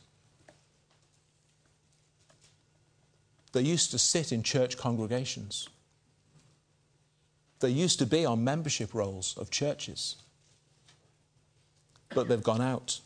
They 3.52 3.62
used 3.62 3.92
to 3.92 3.98
sit 3.98 4.32
in 4.32 4.42
church 4.42 4.76
congregations. 4.76 5.68
They 7.60 7.70
used 7.70 7.98
to 7.98 8.06
be 8.06 8.24
on 8.24 8.44
membership 8.44 8.94
rolls 8.94 9.36
of 9.36 9.50
churches 9.50 10.16
but 12.14 12.28
they've 12.28 12.42
gone 12.42 12.60
out. 12.60 13.00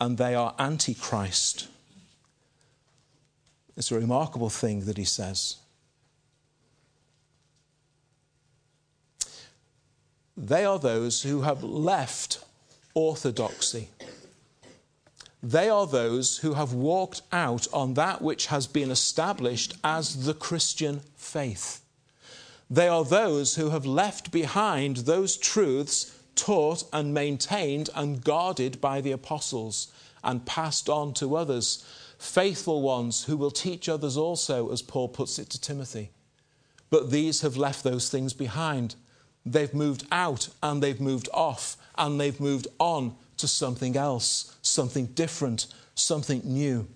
And 0.00 0.18
they 0.18 0.34
are 0.34 0.54
antichrist. 0.58 1.68
It's 3.76 3.90
a 3.90 3.98
remarkable 3.98 4.50
thing 4.50 4.84
that 4.86 4.96
he 4.96 5.04
says. 5.04 5.56
They 10.36 10.64
are 10.64 10.78
those 10.78 11.22
who 11.22 11.42
have 11.42 11.62
left 11.62 12.44
orthodoxy. 12.94 13.88
They 15.42 15.68
are 15.68 15.86
those 15.86 16.38
who 16.38 16.54
have 16.54 16.72
walked 16.72 17.22
out 17.32 17.66
on 17.72 17.94
that 17.94 18.20
which 18.20 18.46
has 18.46 18.66
been 18.66 18.90
established 18.90 19.76
as 19.82 20.24
the 20.26 20.34
Christian 20.34 21.00
faith. 21.14 21.80
They 22.68 22.88
are 22.88 23.04
those 23.04 23.56
who 23.56 23.70
have 23.70 23.86
left 23.86 24.30
behind 24.32 24.98
those 24.98 25.36
truths 25.36 26.12
taught 26.34 26.84
and 26.92 27.14
maintained 27.14 27.90
and 27.94 28.22
guarded 28.22 28.80
by 28.80 29.00
the 29.00 29.12
apostles 29.12 29.88
and 30.22 30.44
passed 30.44 30.88
on 30.88 31.14
to 31.14 31.36
others, 31.36 31.84
faithful 32.18 32.82
ones 32.82 33.24
who 33.24 33.36
will 33.36 33.50
teach 33.50 33.88
others 33.88 34.16
also, 34.16 34.70
as 34.72 34.82
Paul 34.82 35.08
puts 35.08 35.38
it 35.38 35.48
to 35.50 35.60
Timothy. 35.60 36.10
But 36.90 37.10
these 37.10 37.40
have 37.40 37.56
left 37.56 37.84
those 37.84 38.08
things 38.08 38.32
behind. 38.32 38.96
They've 39.44 39.72
moved 39.72 40.06
out 40.10 40.48
and 40.62 40.82
they've 40.82 41.00
moved 41.00 41.28
off 41.32 41.76
and 41.96 42.20
they've 42.20 42.40
moved 42.40 42.66
on 42.78 43.14
to 43.36 43.46
something 43.46 43.96
else, 43.96 44.56
something 44.62 45.06
different, 45.06 45.66
something 45.94 46.42
new. 46.44 46.88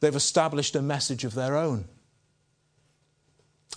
They've 0.00 0.14
established 0.14 0.76
a 0.76 0.82
message 0.82 1.24
of 1.24 1.34
their 1.34 1.56
own. 1.56 1.86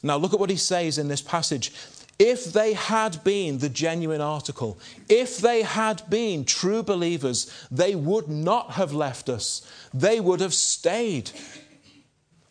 Now, 0.03 0.17
look 0.17 0.33
at 0.33 0.39
what 0.39 0.50
he 0.50 0.57
says 0.57 0.98
in 0.98 1.07
this 1.07 1.21
passage. 1.21 1.74
If 2.17 2.53
they 2.53 2.74
had 2.74 3.24
been 3.24 3.57
the 3.57 3.69
genuine 3.69 4.21
article, 4.21 4.79
if 5.10 5.38
they 5.38 5.63
had 5.63 6.03
been 6.10 6.45
true 6.45 6.83
believers, 6.83 7.51
they 7.71 7.95
would 7.95 8.27
not 8.27 8.71
have 8.71 8.93
left 8.93 9.29
us. 9.29 9.67
They 9.93 10.19
would 10.19 10.39
have 10.39 10.53
stayed. 10.53 11.31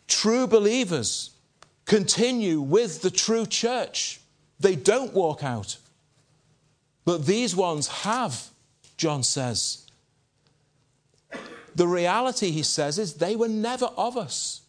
True 0.07 0.45
believers 0.45 1.31
continue 1.85 2.61
with 2.61 3.01
the 3.01 3.11
true 3.11 3.45
church, 3.45 4.21
they 4.59 4.75
don't 4.75 5.13
walk 5.13 5.43
out. 5.43 5.77
But 7.03 7.25
these 7.25 7.55
ones 7.55 7.87
have, 7.87 8.49
John 8.97 9.23
says. 9.23 9.87
The 11.75 11.87
reality, 11.87 12.51
he 12.51 12.63
says, 12.63 12.99
is 12.99 13.15
they 13.15 13.35
were 13.35 13.47
never 13.47 13.87
of 13.97 14.17
us. 14.17 14.61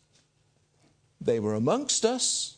They 1.21 1.39
were 1.39 1.55
amongst 1.55 2.05
us, 2.05 2.57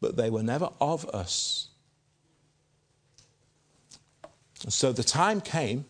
but 0.00 0.16
they 0.16 0.30
were 0.30 0.42
never 0.42 0.70
of 0.80 1.08
us. 1.10 1.68
So 4.68 4.92
the 4.92 5.04
time 5.04 5.40
came 5.40 5.84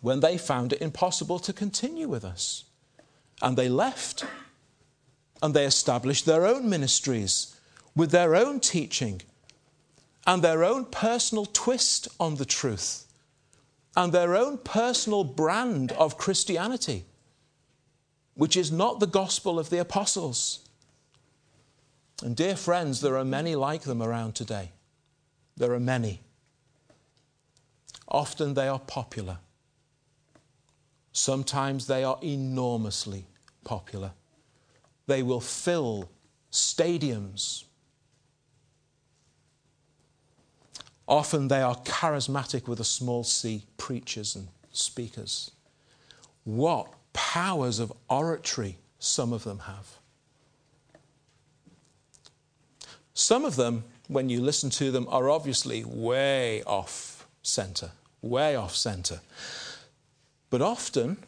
when 0.00 0.20
they 0.20 0.38
found 0.38 0.72
it 0.72 0.80
impossible 0.80 1.38
to 1.40 1.52
continue 1.52 2.08
with 2.08 2.24
us. 2.24 2.64
And 3.42 3.56
they 3.56 3.68
left. 3.68 4.24
And 5.42 5.54
they 5.54 5.64
established 5.66 6.26
their 6.26 6.46
own 6.46 6.68
ministries 6.68 7.56
with 7.94 8.10
their 8.10 8.34
own 8.36 8.60
teaching 8.60 9.22
and 10.26 10.42
their 10.42 10.64
own 10.64 10.84
personal 10.86 11.46
twist 11.46 12.08
on 12.18 12.36
the 12.36 12.44
truth. 12.44 13.06
and 13.96 14.12
their 14.12 14.36
own 14.36 14.58
personal 14.58 15.24
brand 15.24 15.92
of 15.92 16.16
Christianity, 16.16 17.04
which 18.34 18.56
is 18.56 18.70
not 18.70 19.00
the 19.00 19.06
gospel 19.06 19.58
of 19.58 19.70
the 19.70 19.78
apostles. 19.78 20.60
And, 22.22 22.36
dear 22.36 22.56
friends, 22.56 23.00
there 23.00 23.16
are 23.16 23.24
many 23.24 23.54
like 23.54 23.82
them 23.82 24.02
around 24.02 24.34
today. 24.34 24.72
There 25.56 25.72
are 25.72 25.80
many. 25.80 26.20
Often 28.08 28.54
they 28.54 28.68
are 28.68 28.78
popular. 28.78 29.38
Sometimes 31.12 31.86
they 31.86 32.04
are 32.04 32.18
enormously 32.22 33.26
popular. 33.64 34.12
They 35.06 35.22
will 35.22 35.40
fill 35.40 36.10
stadiums. 36.52 37.64
Often 41.08 41.48
they 41.48 41.62
are 41.62 41.76
charismatic 41.76 42.68
with 42.68 42.80
a 42.80 42.84
small 42.84 43.24
c, 43.24 43.64
preachers 43.76 44.36
and 44.36 44.48
speakers. 44.72 45.50
What 46.44 46.92
powers 47.12 47.78
of 47.78 47.92
oratory 48.08 48.78
some 48.98 49.32
of 49.32 49.44
them 49.44 49.60
have. 49.60 49.99
Some 53.20 53.44
of 53.44 53.56
them, 53.56 53.84
when 54.08 54.30
you 54.30 54.40
listen 54.40 54.70
to 54.70 54.90
them, 54.90 55.06
are 55.10 55.28
obviously 55.28 55.84
way 55.84 56.62
off 56.62 57.28
center, 57.42 57.90
way 58.22 58.56
off 58.56 58.74
center. 58.74 59.20
But 60.48 60.62
often 60.62 61.18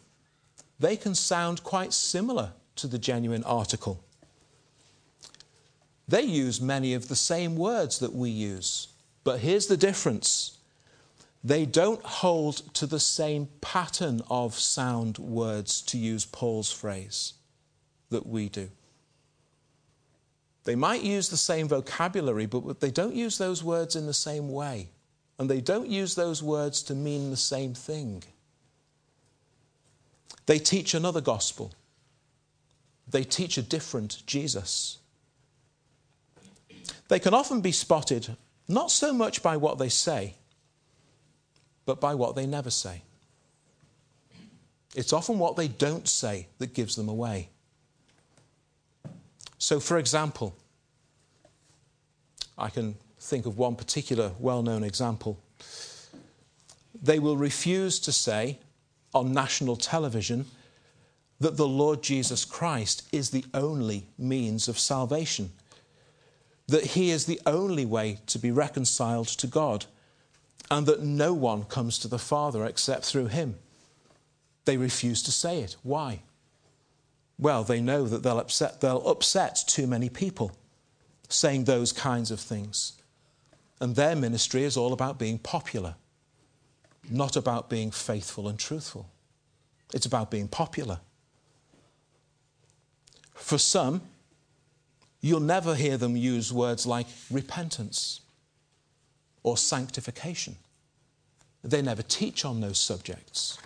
they 0.80 0.96
can 0.96 1.14
sound 1.14 1.62
quite 1.62 1.92
similar 1.92 2.52
to 2.76 2.86
the 2.86 2.98
genuine 2.98 3.44
article. 3.44 4.02
They 6.08 6.22
use 6.22 6.62
many 6.62 6.94
of 6.94 7.08
the 7.08 7.14
same 7.14 7.56
words 7.56 7.98
that 7.98 8.14
we 8.14 8.30
use. 8.30 8.88
But 9.22 9.40
here's 9.40 9.66
the 9.66 9.76
difference 9.76 10.56
they 11.44 11.66
don't 11.66 12.02
hold 12.02 12.74
to 12.74 12.86
the 12.86 13.00
same 13.00 13.48
pattern 13.60 14.22
of 14.30 14.58
sound 14.58 15.18
words, 15.18 15.82
to 15.82 15.98
use 15.98 16.24
Paul's 16.24 16.72
phrase, 16.72 17.34
that 18.08 18.26
we 18.26 18.48
do. 18.48 18.70
They 20.64 20.76
might 20.76 21.02
use 21.02 21.28
the 21.28 21.36
same 21.36 21.68
vocabulary, 21.68 22.46
but 22.46 22.80
they 22.80 22.90
don't 22.90 23.14
use 23.14 23.38
those 23.38 23.64
words 23.64 23.96
in 23.96 24.06
the 24.06 24.14
same 24.14 24.48
way. 24.50 24.90
And 25.38 25.50
they 25.50 25.60
don't 25.60 25.88
use 25.88 26.14
those 26.14 26.42
words 26.42 26.82
to 26.84 26.94
mean 26.94 27.30
the 27.30 27.36
same 27.36 27.74
thing. 27.74 28.22
They 30.46 30.58
teach 30.58 30.94
another 30.94 31.20
gospel, 31.20 31.72
they 33.08 33.24
teach 33.24 33.58
a 33.58 33.62
different 33.62 34.22
Jesus. 34.26 34.98
They 37.08 37.18
can 37.18 37.34
often 37.34 37.60
be 37.60 37.72
spotted 37.72 38.36
not 38.68 38.90
so 38.90 39.12
much 39.12 39.42
by 39.42 39.56
what 39.58 39.78
they 39.78 39.90
say, 39.90 40.36
but 41.84 42.00
by 42.00 42.14
what 42.14 42.36
they 42.36 42.46
never 42.46 42.70
say. 42.70 43.02
It's 44.94 45.12
often 45.12 45.38
what 45.38 45.56
they 45.56 45.68
don't 45.68 46.08
say 46.08 46.48
that 46.58 46.74
gives 46.74 46.96
them 46.96 47.08
away. 47.08 47.50
So, 49.62 49.78
for 49.78 49.96
example, 49.96 50.56
I 52.58 52.68
can 52.68 52.96
think 53.20 53.46
of 53.46 53.56
one 53.56 53.76
particular 53.76 54.32
well 54.40 54.60
known 54.60 54.82
example. 54.82 55.38
They 57.00 57.20
will 57.20 57.36
refuse 57.36 58.00
to 58.00 58.10
say 58.10 58.58
on 59.14 59.32
national 59.32 59.76
television 59.76 60.46
that 61.38 61.56
the 61.56 61.68
Lord 61.68 62.02
Jesus 62.02 62.44
Christ 62.44 63.08
is 63.12 63.30
the 63.30 63.44
only 63.54 64.08
means 64.18 64.66
of 64.66 64.80
salvation 64.80 65.52
that 66.66 66.84
he 66.96 67.12
is 67.12 67.26
the 67.26 67.40
only 67.46 67.86
way 67.86 68.18
to 68.26 68.40
be 68.40 68.50
reconciled 68.50 69.28
to 69.28 69.46
God, 69.46 69.86
and 70.72 70.86
that 70.86 71.02
no 71.04 71.32
one 71.34 71.62
comes 71.62 72.00
to 72.00 72.08
the 72.08 72.18
Father 72.18 72.64
except 72.64 73.04
through 73.04 73.26
him. 73.26 73.54
They 74.64 74.76
refuse 74.76 75.22
to 75.22 75.30
say 75.30 75.60
it. 75.60 75.76
Why? 75.84 76.22
Well, 77.42 77.64
they 77.64 77.80
know 77.80 78.06
that 78.06 78.22
they'll 78.22 78.38
upset, 78.38 78.80
they'll 78.80 79.06
upset 79.06 79.64
too 79.66 79.86
many 79.86 80.08
people 80.08 80.52
saying 81.28 81.64
those 81.64 81.92
kinds 81.92 82.30
of 82.30 82.40
things. 82.40 82.92
And 83.80 83.96
their 83.96 84.14
ministry 84.14 84.62
is 84.62 84.76
all 84.76 84.92
about 84.92 85.18
being 85.18 85.38
popular, 85.38 85.96
not 87.10 87.36
about 87.36 87.68
being 87.68 87.90
faithful 87.90 88.48
and 88.48 88.58
truthful. 88.58 89.08
It's 89.92 90.06
about 90.06 90.30
being 90.30 90.48
popular. 90.48 91.00
For 93.34 93.58
some, 93.58 94.02
You'll 95.24 95.38
never 95.40 95.76
hear 95.76 95.96
them 95.96 96.16
use 96.16 96.52
words 96.52 96.84
like 96.84 97.06
repentance 97.30 98.20
or 99.44 99.56
sanctification. 99.56 100.56
They 101.62 101.80
never 101.80 102.02
teach 102.02 102.44
on 102.44 102.60
those 102.60 102.80
subjects. 102.80 103.56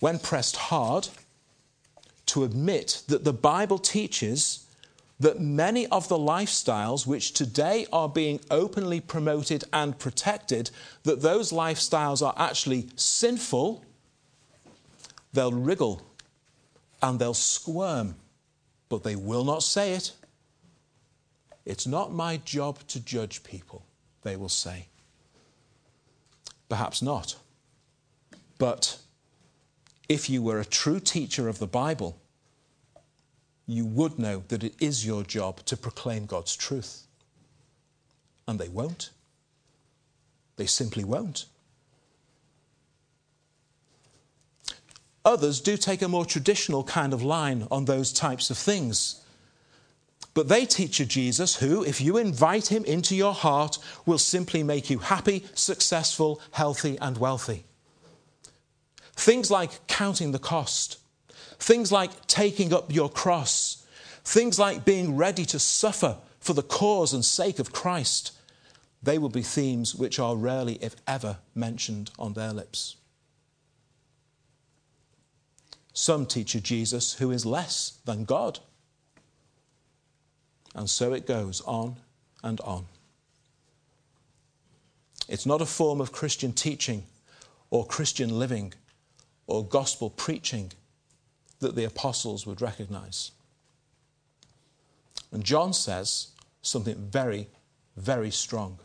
When 0.00 0.18
pressed 0.18 0.56
hard 0.56 1.08
to 2.26 2.44
admit 2.44 3.02
that 3.08 3.24
the 3.24 3.32
Bible 3.32 3.78
teaches 3.78 4.66
that 5.18 5.40
many 5.40 5.86
of 5.86 6.08
the 6.08 6.18
lifestyles 6.18 7.06
which 7.06 7.32
today 7.32 7.86
are 7.92 8.08
being 8.08 8.40
openly 8.50 9.00
promoted 9.00 9.64
and 9.72 9.98
protected, 9.98 10.70
that 11.04 11.22
those 11.22 11.52
lifestyles 11.52 12.24
are 12.26 12.34
actually 12.36 12.88
sinful, 12.96 13.82
they'll 15.32 15.52
wriggle 15.52 16.02
and 17.02 17.18
they'll 17.18 17.32
squirm 17.32 18.16
but 18.88 19.02
they 19.02 19.16
will 19.16 19.44
not 19.44 19.62
say 19.62 19.92
it. 19.92 20.12
It's 21.64 21.86
not 21.86 22.12
my 22.12 22.36
job 22.38 22.78
to 22.88 23.00
judge 23.00 23.42
people, 23.42 23.84
they 24.22 24.36
will 24.36 24.48
say. 24.48 24.86
Perhaps 26.68 27.02
not. 27.02 27.36
But 28.58 28.98
if 30.08 30.30
you 30.30 30.42
were 30.42 30.60
a 30.60 30.64
true 30.64 31.00
teacher 31.00 31.48
of 31.48 31.58
the 31.58 31.66
Bible, 31.66 32.18
you 33.66 33.84
would 33.84 34.18
know 34.18 34.44
that 34.48 34.62
it 34.62 34.74
is 34.80 35.04
your 35.04 35.24
job 35.24 35.64
to 35.66 35.76
proclaim 35.76 36.26
God's 36.26 36.54
truth. 36.54 37.06
And 38.46 38.58
they 38.58 38.68
won't. 38.68 39.10
They 40.56 40.66
simply 40.66 41.04
won't. 41.04 41.46
Others 45.24 45.60
do 45.60 45.76
take 45.76 46.02
a 46.02 46.08
more 46.08 46.24
traditional 46.24 46.84
kind 46.84 47.12
of 47.12 47.22
line 47.22 47.66
on 47.68 47.84
those 47.84 48.12
types 48.12 48.48
of 48.48 48.56
things. 48.56 49.22
But 50.34 50.48
they 50.48 50.64
teach 50.64 51.00
a 51.00 51.04
Jesus 51.04 51.56
who, 51.56 51.82
if 51.82 52.00
you 52.00 52.16
invite 52.16 52.68
him 52.68 52.84
into 52.84 53.16
your 53.16 53.34
heart, 53.34 53.78
will 54.06 54.18
simply 54.18 54.62
make 54.62 54.88
you 54.88 54.98
happy, 54.98 55.44
successful, 55.54 56.40
healthy, 56.52 56.96
and 57.00 57.18
wealthy. 57.18 57.64
Things 59.16 59.50
like 59.50 59.86
counting 59.86 60.32
the 60.32 60.38
cost, 60.38 60.98
things 61.58 61.90
like 61.90 62.26
taking 62.26 62.72
up 62.72 62.92
your 62.92 63.08
cross, 63.08 63.84
things 64.24 64.58
like 64.58 64.84
being 64.84 65.16
ready 65.16 65.44
to 65.46 65.58
suffer 65.58 66.18
for 66.38 66.52
the 66.52 66.62
cause 66.62 67.12
and 67.12 67.24
sake 67.24 67.58
of 67.58 67.72
Christ, 67.72 68.32
they 69.02 69.18
will 69.18 69.28
be 69.28 69.42
themes 69.42 69.94
which 69.94 70.18
are 70.18 70.36
rarely, 70.36 70.74
if 70.80 70.96
ever, 71.06 71.38
mentioned 71.54 72.10
on 72.18 72.34
their 72.34 72.52
lips. 72.52 72.96
Some 75.92 76.26
teach 76.26 76.54
a 76.54 76.60
Jesus 76.60 77.14
who 77.14 77.30
is 77.30 77.46
less 77.46 77.98
than 78.04 78.24
God. 78.24 78.58
And 80.74 80.90
so 80.90 81.14
it 81.14 81.26
goes 81.26 81.62
on 81.62 81.96
and 82.44 82.60
on. 82.60 82.86
It's 85.28 85.46
not 85.46 85.62
a 85.62 85.66
form 85.66 86.00
of 86.00 86.12
Christian 86.12 86.52
teaching 86.52 87.04
or 87.70 87.86
Christian 87.86 88.38
living 88.38 88.74
or 89.46 89.64
gospel 89.64 90.10
preaching 90.10 90.72
that 91.60 91.74
the 91.74 91.84
apostles 91.84 92.46
would 92.46 92.60
recognize. 92.60 93.30
And 95.32 95.44
John 95.44 95.72
says 95.72 96.28
something 96.62 96.96
very, 96.96 97.48
very 97.96 98.30
strong. 98.30 98.78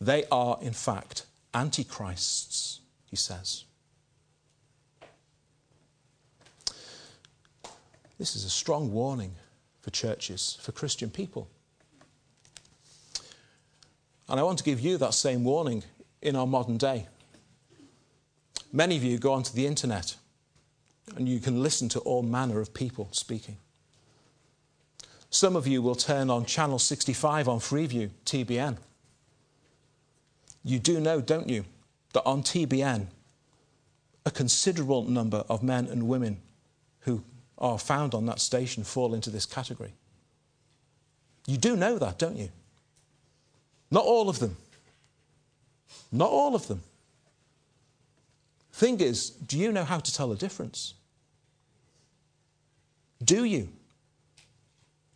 They 0.00 0.24
are, 0.30 0.58
in 0.60 0.72
fact, 0.72 1.24
antichrists, 1.54 2.80
he 3.06 3.16
says. 3.16 3.64
This 8.18 8.34
is 8.34 8.44
a 8.44 8.50
strong 8.50 8.92
warning 8.92 9.34
for 9.80 9.90
churches, 9.90 10.58
for 10.60 10.72
Christian 10.72 11.10
people. 11.10 11.48
And 14.28 14.40
I 14.40 14.42
want 14.42 14.58
to 14.58 14.64
give 14.64 14.80
you 14.80 14.98
that 14.98 15.14
same 15.14 15.44
warning 15.44 15.84
in 16.22 16.34
our 16.34 16.46
modern 16.46 16.78
day. 16.78 17.06
Many 18.72 18.96
of 18.96 19.04
you 19.04 19.18
go 19.18 19.32
onto 19.32 19.52
the 19.52 19.66
internet 19.66 20.16
and 21.16 21.28
you 21.28 21.38
can 21.38 21.62
listen 21.62 21.88
to 21.90 22.00
all 22.00 22.22
manner 22.22 22.60
of 22.60 22.74
people 22.74 23.08
speaking. 23.12 23.56
Some 25.30 25.56
of 25.56 25.66
you 25.66 25.82
will 25.82 25.94
turn 25.94 26.30
on 26.30 26.44
channel 26.44 26.78
65 26.78 27.48
on 27.48 27.58
Freeview, 27.58 28.10
TBN. 28.24 28.76
You 30.64 30.78
do 30.78 31.00
know, 31.00 31.20
don't 31.20 31.48
you, 31.48 31.64
that 32.12 32.24
on 32.24 32.42
TBN, 32.42 33.06
a 34.24 34.30
considerable 34.30 35.04
number 35.04 35.44
of 35.48 35.62
men 35.62 35.86
and 35.86 36.08
women 36.08 36.38
who 37.00 37.22
are 37.58 37.78
found 37.78 38.14
on 38.14 38.26
that 38.26 38.40
station 38.40 38.82
fall 38.82 39.14
into 39.14 39.30
this 39.30 39.46
category. 39.46 39.92
You 41.46 41.56
do 41.56 41.76
know 41.76 41.98
that, 41.98 42.18
don't 42.18 42.36
you? 42.36 42.48
Not 43.90 44.04
all 44.04 44.28
of 44.28 44.40
them. 44.40 44.56
Not 46.10 46.30
all 46.30 46.54
of 46.54 46.66
them. 46.66 46.82
Thing 48.76 49.00
is, 49.00 49.30
do 49.30 49.56
you 49.56 49.72
know 49.72 49.84
how 49.84 50.00
to 50.00 50.12
tell 50.12 50.28
the 50.28 50.36
difference? 50.36 50.92
Do 53.24 53.44
you? 53.44 53.70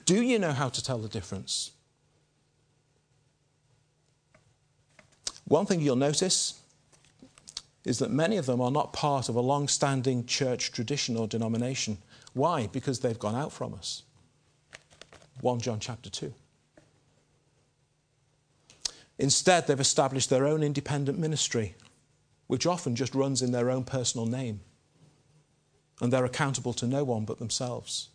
Do 0.07 0.23
you 0.23 0.39
know 0.39 0.53
how 0.53 0.71
to 0.71 0.83
tell 0.83 0.97
the 0.97 1.11
difference? 1.11 1.73
One 5.45 5.67
thing 5.67 5.83
you'll 5.83 5.95
notice 5.95 6.59
is 7.85 7.99
that 7.99 8.11
many 8.11 8.39
of 8.39 8.47
them 8.47 8.63
are 8.63 8.71
not 8.71 8.95
part 8.95 9.29
of 9.29 9.37
a 9.37 9.43
long 9.43 9.69
standing 9.69 10.25
church 10.25 10.73
tradition 10.73 11.19
or 11.19 11.29
denomination. 11.29 11.99
Why? 12.33 12.67
Because 12.67 13.01
they've 13.01 13.19
gone 13.19 13.35
out 13.35 13.53
from 13.53 13.75
us. 13.75 14.05
1 15.43 15.61
John 15.61 15.81
chapter 15.81 16.09
2. 16.09 16.33
Instead, 19.19 19.67
they've 19.67 19.79
established 19.79 20.31
their 20.31 20.47
own 20.47 20.63
independent 20.63 21.19
ministry, 21.19 21.75
which 22.51 22.67
often 22.67 22.97
just 22.97 23.15
runs 23.15 23.43
in 23.43 23.53
their 23.53 23.71
own 23.71 23.85
personal 23.85 24.27
name. 24.27 24.59
And 26.01 26.13
they're 26.13 26.25
accountable 26.25 26.73
to 26.73 26.87
no 26.89 27.05
one 27.05 27.25
but 27.25 27.39
themselves. 27.39 28.09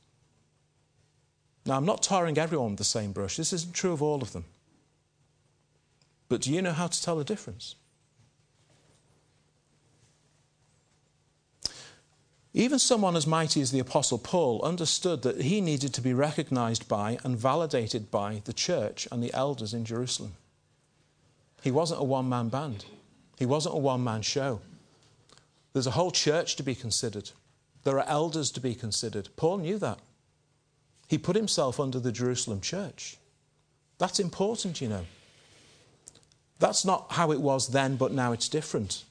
Now, 1.65 1.77
I'm 1.77 1.85
not 1.85 2.03
tarring 2.03 2.37
everyone 2.37 2.71
with 2.71 2.79
the 2.79 2.83
same 2.83 3.13
brush. 3.13 3.37
This 3.37 3.53
isn't 3.53 3.73
true 3.73 3.93
of 3.93 4.01
all 4.01 4.21
of 4.21 4.33
them. 4.33 4.43
But 6.27 6.41
do 6.41 6.51
you 6.51 6.61
know 6.61 6.73
how 6.73 6.87
to 6.87 7.01
tell 7.01 7.15
the 7.15 7.23
difference? 7.23 7.75
Even 12.53 12.77
someone 12.77 13.15
as 13.15 13.25
mighty 13.25 13.61
as 13.61 13.71
the 13.71 13.79
Apostle 13.79 14.17
Paul 14.17 14.61
understood 14.63 15.21
that 15.21 15.43
he 15.43 15.61
needed 15.61 15.93
to 15.93 16.01
be 16.01 16.13
recognized 16.13 16.89
by 16.89 17.19
and 17.23 17.37
validated 17.37 18.11
by 18.11 18.41
the 18.43 18.53
church 18.53 19.07
and 19.13 19.23
the 19.23 19.33
elders 19.33 19.73
in 19.73 19.85
Jerusalem. 19.85 20.33
He 21.63 21.71
wasn't 21.71 22.01
a 22.01 22.03
one 22.03 22.27
man 22.27 22.49
band, 22.49 22.83
he 23.37 23.45
wasn't 23.45 23.75
a 23.75 23.79
one 23.79 24.03
man 24.03 24.21
show. 24.21 24.61
There's 25.73 25.87
a 25.87 25.91
whole 25.91 26.11
church 26.11 26.55
to 26.55 26.63
be 26.63 26.75
considered, 26.75 27.31
there 27.83 27.99
are 27.99 28.07
elders 28.07 28.49
to 28.51 28.59
be 28.59 28.73
considered. 28.73 29.29
Paul 29.35 29.59
knew 29.59 29.77
that. 29.77 29.99
He 31.07 31.19
put 31.19 31.35
himself 31.35 31.79
under 31.79 31.99
the 31.99 32.11
Jerusalem 32.11 32.59
church. 32.59 33.17
That's 33.99 34.19
important, 34.19 34.81
you 34.81 34.89
know. 34.89 35.05
That's 36.59 36.83
not 36.83 37.11
how 37.11 37.31
it 37.31 37.39
was 37.39 37.67
then, 37.67 37.95
but 37.95 38.11
now 38.11 38.31
it's 38.31 38.49
different. 38.49 39.03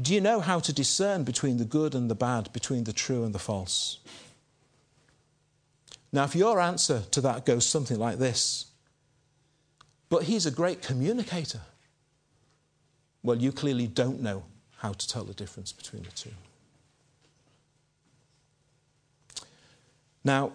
Do 0.00 0.14
you 0.14 0.20
know 0.20 0.40
how 0.40 0.60
to 0.60 0.72
discern 0.72 1.24
between 1.24 1.56
the 1.56 1.64
good 1.64 1.94
and 1.94 2.10
the 2.10 2.14
bad, 2.14 2.52
between 2.52 2.84
the 2.84 2.92
true 2.92 3.24
and 3.24 3.34
the 3.34 3.38
false? 3.38 3.98
Now, 6.12 6.24
if 6.24 6.36
your 6.36 6.60
answer 6.60 7.02
to 7.10 7.20
that 7.22 7.44
goes 7.44 7.66
something 7.66 7.98
like 7.98 8.18
this, 8.18 8.66
but 10.08 10.24
he's 10.24 10.46
a 10.46 10.50
great 10.50 10.82
communicator, 10.82 11.60
well, 13.24 13.38
you 13.38 13.50
clearly 13.50 13.88
don't 13.88 14.20
know 14.20 14.44
how 14.76 14.92
to 14.92 15.08
tell 15.08 15.24
the 15.24 15.34
difference 15.34 15.72
between 15.72 16.02
the 16.04 16.10
two. 16.10 16.30
Now, 20.22 20.52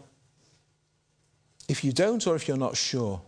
if 1.67 1.83
you 1.83 1.91
don't 1.91 2.25
or 2.25 2.35
if 2.35 2.47
you're 2.47 2.57
not 2.57 2.77
sure, 2.77 3.21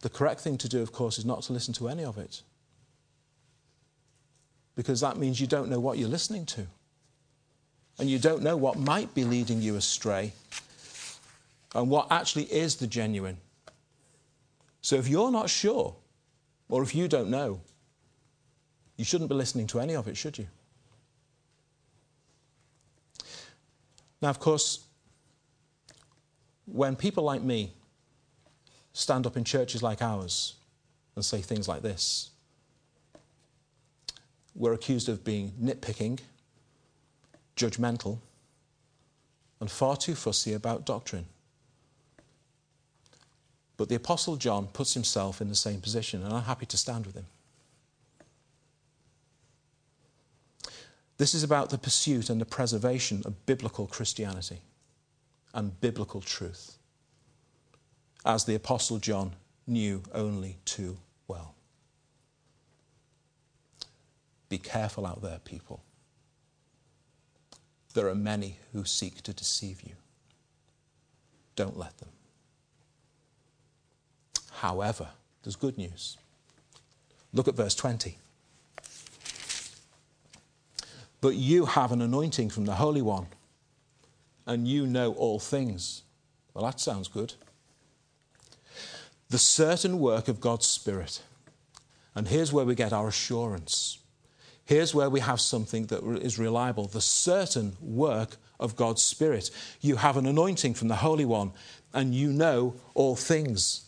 the 0.00 0.08
correct 0.08 0.40
thing 0.40 0.56
to 0.58 0.68
do, 0.68 0.80
of 0.80 0.92
course, 0.92 1.18
is 1.18 1.24
not 1.24 1.42
to 1.42 1.52
listen 1.52 1.74
to 1.74 1.88
any 1.88 2.04
of 2.04 2.18
it 2.18 2.42
because 4.76 5.00
that 5.00 5.16
means 5.16 5.40
you 5.40 5.48
don't 5.48 5.68
know 5.68 5.80
what 5.80 5.98
you're 5.98 6.08
listening 6.08 6.46
to. 6.46 6.64
And 7.98 8.08
you 8.08 8.20
don't 8.20 8.44
know 8.44 8.56
what 8.56 8.78
might 8.78 9.12
be 9.12 9.24
leading 9.24 9.60
you 9.60 9.74
astray 9.74 10.32
and 11.74 11.90
what 11.90 12.06
actually 12.12 12.44
is 12.44 12.76
the 12.76 12.86
genuine. 12.86 13.38
So 14.82 14.94
if 14.94 15.08
you're 15.08 15.32
not 15.32 15.50
sure, 15.50 15.96
or 16.68 16.82
if 16.82 16.94
you 16.94 17.08
don't 17.08 17.30
know, 17.30 17.60
you 18.96 19.04
shouldn't 19.04 19.30
be 19.30 19.36
listening 19.36 19.66
to 19.68 19.80
any 19.80 19.94
of 19.94 20.08
it, 20.08 20.16
should 20.16 20.38
you? 20.38 20.46
Now, 24.20 24.30
of 24.30 24.40
course, 24.40 24.80
when 26.66 26.96
people 26.96 27.22
like 27.24 27.42
me 27.42 27.72
stand 28.92 29.26
up 29.26 29.36
in 29.36 29.44
churches 29.44 29.82
like 29.82 30.02
ours 30.02 30.56
and 31.14 31.24
say 31.24 31.40
things 31.40 31.68
like 31.68 31.82
this, 31.82 32.30
we're 34.54 34.72
accused 34.72 35.08
of 35.08 35.24
being 35.24 35.52
nitpicking, 35.62 36.18
judgmental, 37.56 38.18
and 39.60 39.70
far 39.70 39.96
too 39.96 40.16
fussy 40.16 40.52
about 40.52 40.84
doctrine. 40.84 41.26
But 43.78 43.88
the 43.88 43.94
Apostle 43.94 44.36
John 44.36 44.66
puts 44.66 44.92
himself 44.92 45.40
in 45.40 45.48
the 45.48 45.54
same 45.54 45.80
position, 45.80 46.22
and 46.22 46.34
I'm 46.34 46.42
happy 46.42 46.66
to 46.66 46.76
stand 46.76 47.06
with 47.06 47.14
him. 47.14 47.26
This 51.16 51.32
is 51.32 51.42
about 51.42 51.70
the 51.70 51.78
pursuit 51.78 52.28
and 52.28 52.40
the 52.40 52.44
preservation 52.44 53.22
of 53.24 53.46
biblical 53.46 53.86
Christianity 53.86 54.60
and 55.54 55.80
biblical 55.80 56.20
truth, 56.20 56.76
as 58.26 58.44
the 58.44 58.56
Apostle 58.56 58.98
John 58.98 59.32
knew 59.66 60.02
only 60.12 60.58
too 60.64 60.98
well. 61.28 61.54
Be 64.48 64.58
careful 64.58 65.06
out 65.06 65.22
there, 65.22 65.38
people. 65.44 65.82
There 67.94 68.08
are 68.08 68.14
many 68.14 68.58
who 68.72 68.84
seek 68.84 69.22
to 69.22 69.32
deceive 69.32 69.82
you. 69.82 69.94
Don't 71.54 71.78
let 71.78 71.98
them. 71.98 72.08
However, 74.60 75.10
there's 75.42 75.54
good 75.54 75.78
news. 75.78 76.16
Look 77.32 77.46
at 77.46 77.54
verse 77.54 77.76
20. 77.76 78.18
But 81.20 81.34
you 81.34 81.66
have 81.66 81.92
an 81.92 82.02
anointing 82.02 82.50
from 82.50 82.64
the 82.64 82.74
Holy 82.74 83.02
One, 83.02 83.26
and 84.46 84.66
you 84.66 84.86
know 84.86 85.12
all 85.12 85.38
things. 85.38 86.02
Well, 86.54 86.64
that 86.64 86.80
sounds 86.80 87.06
good. 87.06 87.34
The 89.30 89.38
certain 89.38 90.00
work 90.00 90.26
of 90.26 90.40
God's 90.40 90.66
Spirit. 90.66 91.22
And 92.16 92.26
here's 92.26 92.52
where 92.52 92.64
we 92.64 92.74
get 92.74 92.92
our 92.92 93.08
assurance. 93.08 93.98
Here's 94.64 94.92
where 94.92 95.10
we 95.10 95.20
have 95.20 95.40
something 95.40 95.86
that 95.86 96.02
is 96.20 96.36
reliable 96.38 96.88
the 96.88 97.00
certain 97.00 97.76
work 97.80 98.36
of 98.58 98.74
God's 98.74 99.02
Spirit. 99.02 99.50
You 99.80 99.96
have 99.96 100.16
an 100.16 100.26
anointing 100.26 100.74
from 100.74 100.88
the 100.88 100.96
Holy 100.96 101.24
One, 101.24 101.52
and 101.92 102.12
you 102.12 102.32
know 102.32 102.74
all 102.94 103.14
things. 103.14 103.87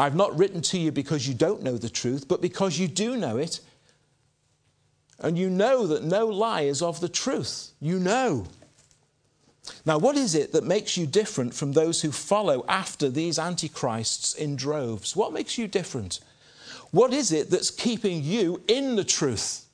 I've 0.00 0.16
not 0.16 0.38
written 0.38 0.62
to 0.62 0.78
you 0.78 0.90
because 0.92 1.28
you 1.28 1.34
don't 1.34 1.62
know 1.62 1.76
the 1.76 1.90
truth, 1.90 2.26
but 2.26 2.40
because 2.40 2.78
you 2.78 2.88
do 2.88 3.18
know 3.18 3.36
it, 3.36 3.60
and 5.18 5.36
you 5.36 5.50
know 5.50 5.86
that 5.88 6.02
no 6.02 6.26
lie 6.26 6.62
is 6.62 6.80
of 6.80 7.00
the 7.00 7.08
truth. 7.08 7.72
You 7.80 7.98
know. 7.98 8.46
Now, 9.84 9.98
what 9.98 10.16
is 10.16 10.34
it 10.34 10.52
that 10.52 10.64
makes 10.64 10.96
you 10.96 11.06
different 11.06 11.52
from 11.52 11.72
those 11.72 12.00
who 12.00 12.12
follow 12.12 12.64
after 12.66 13.10
these 13.10 13.38
antichrists 13.38 14.34
in 14.34 14.56
droves? 14.56 15.14
What 15.14 15.34
makes 15.34 15.58
you 15.58 15.68
different? 15.68 16.20
What 16.92 17.12
is 17.12 17.30
it 17.30 17.50
that's 17.50 17.70
keeping 17.70 18.24
you 18.24 18.62
in 18.68 18.96
the 18.96 19.04
truth? 19.04 19.66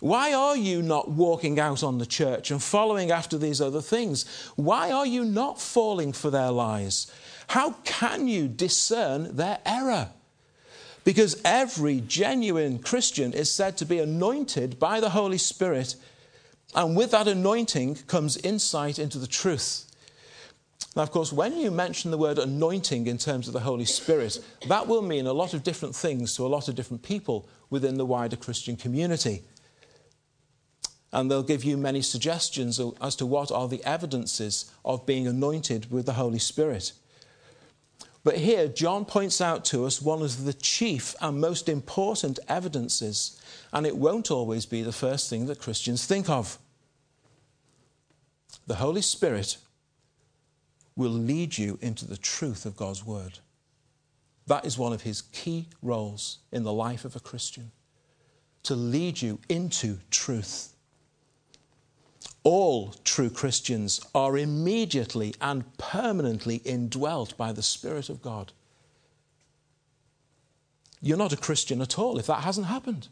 Why 0.00 0.32
are 0.32 0.56
you 0.56 0.80
not 0.80 1.10
walking 1.10 1.58
out 1.58 1.82
on 1.82 1.98
the 1.98 2.06
church 2.06 2.50
and 2.50 2.62
following 2.62 3.10
after 3.10 3.36
these 3.36 3.60
other 3.60 3.80
things? 3.80 4.24
Why 4.54 4.92
are 4.92 5.06
you 5.06 5.24
not 5.24 5.60
falling 5.60 6.12
for 6.12 6.30
their 6.30 6.52
lies? 6.52 7.10
How 7.48 7.72
can 7.84 8.28
you 8.28 8.46
discern 8.46 9.34
their 9.36 9.58
error? 9.66 10.10
Because 11.02 11.40
every 11.44 12.00
genuine 12.00 12.78
Christian 12.78 13.32
is 13.32 13.50
said 13.50 13.76
to 13.78 13.86
be 13.86 13.98
anointed 13.98 14.78
by 14.78 15.00
the 15.00 15.10
Holy 15.10 15.38
Spirit, 15.38 15.96
and 16.74 16.96
with 16.96 17.10
that 17.12 17.26
anointing 17.26 17.96
comes 18.06 18.36
insight 18.36 18.98
into 18.98 19.18
the 19.18 19.26
truth. 19.26 19.86
Now, 20.94 21.02
of 21.02 21.10
course, 21.10 21.32
when 21.32 21.56
you 21.56 21.70
mention 21.70 22.10
the 22.10 22.18
word 22.18 22.38
anointing 22.38 23.06
in 23.06 23.18
terms 23.18 23.46
of 23.46 23.54
the 23.54 23.60
Holy 23.60 23.84
Spirit, 23.84 24.38
that 24.68 24.86
will 24.86 25.02
mean 25.02 25.26
a 25.26 25.32
lot 25.32 25.54
of 25.54 25.62
different 25.62 25.96
things 25.96 26.36
to 26.36 26.46
a 26.46 26.48
lot 26.48 26.68
of 26.68 26.74
different 26.74 27.02
people 27.02 27.48
within 27.70 27.96
the 27.96 28.06
wider 28.06 28.36
Christian 28.36 28.76
community. 28.76 29.42
And 31.12 31.30
they'll 31.30 31.42
give 31.42 31.64
you 31.64 31.76
many 31.76 32.02
suggestions 32.02 32.80
as 33.00 33.16
to 33.16 33.26
what 33.26 33.50
are 33.50 33.68
the 33.68 33.82
evidences 33.84 34.70
of 34.84 35.06
being 35.06 35.26
anointed 35.26 35.90
with 35.90 36.06
the 36.06 36.14
Holy 36.14 36.38
Spirit. 36.38 36.92
But 38.24 38.36
here, 38.36 38.68
John 38.68 39.04
points 39.04 39.40
out 39.40 39.64
to 39.66 39.86
us 39.86 40.02
one 40.02 40.20
of 40.20 40.44
the 40.44 40.52
chief 40.52 41.14
and 41.20 41.40
most 41.40 41.68
important 41.68 42.38
evidences, 42.46 43.40
and 43.72 43.86
it 43.86 43.96
won't 43.96 44.30
always 44.30 44.66
be 44.66 44.82
the 44.82 44.92
first 44.92 45.30
thing 45.30 45.46
that 45.46 45.60
Christians 45.60 46.04
think 46.04 46.28
of. 46.28 46.58
The 48.66 48.74
Holy 48.74 49.00
Spirit 49.00 49.56
will 50.94 51.10
lead 51.10 51.56
you 51.56 51.78
into 51.80 52.06
the 52.06 52.18
truth 52.18 52.66
of 52.66 52.76
God's 52.76 53.06
Word. 53.06 53.38
That 54.46 54.66
is 54.66 54.76
one 54.76 54.92
of 54.92 55.02
his 55.02 55.22
key 55.22 55.68
roles 55.80 56.38
in 56.52 56.64
the 56.64 56.72
life 56.72 57.04
of 57.04 57.16
a 57.16 57.20
Christian 57.20 57.70
to 58.64 58.74
lead 58.74 59.22
you 59.22 59.38
into 59.48 59.98
truth 60.10 60.74
all 62.48 62.94
true 63.04 63.28
Christians 63.28 64.00
are 64.14 64.38
immediately 64.38 65.34
and 65.38 65.76
permanently 65.76 66.62
indwelt 66.64 67.36
by 67.36 67.52
the 67.52 67.62
Spirit 67.62 68.08
of 68.08 68.22
God. 68.22 68.52
you're 71.02 71.18
not 71.18 71.34
a 71.34 71.36
Christian 71.36 71.82
at 71.82 71.98
all 71.98 72.18
if 72.18 72.26
that 72.26 72.44
hasn't 72.44 72.68
happened. 72.68 73.08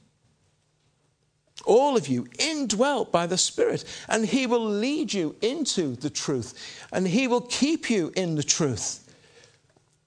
All 1.66 1.98
of 1.98 2.08
you 2.08 2.26
indwelt 2.38 3.12
by 3.12 3.26
the 3.26 3.36
Spirit, 3.36 3.84
and 4.08 4.24
He 4.24 4.46
will 4.46 4.64
lead 4.64 5.12
you 5.12 5.36
into 5.42 5.96
the 5.96 6.08
truth, 6.08 6.54
and 6.90 7.06
He 7.06 7.28
will 7.28 7.42
keep 7.42 7.90
you 7.90 8.12
in 8.16 8.36
the 8.36 8.42
truth. 8.42 9.06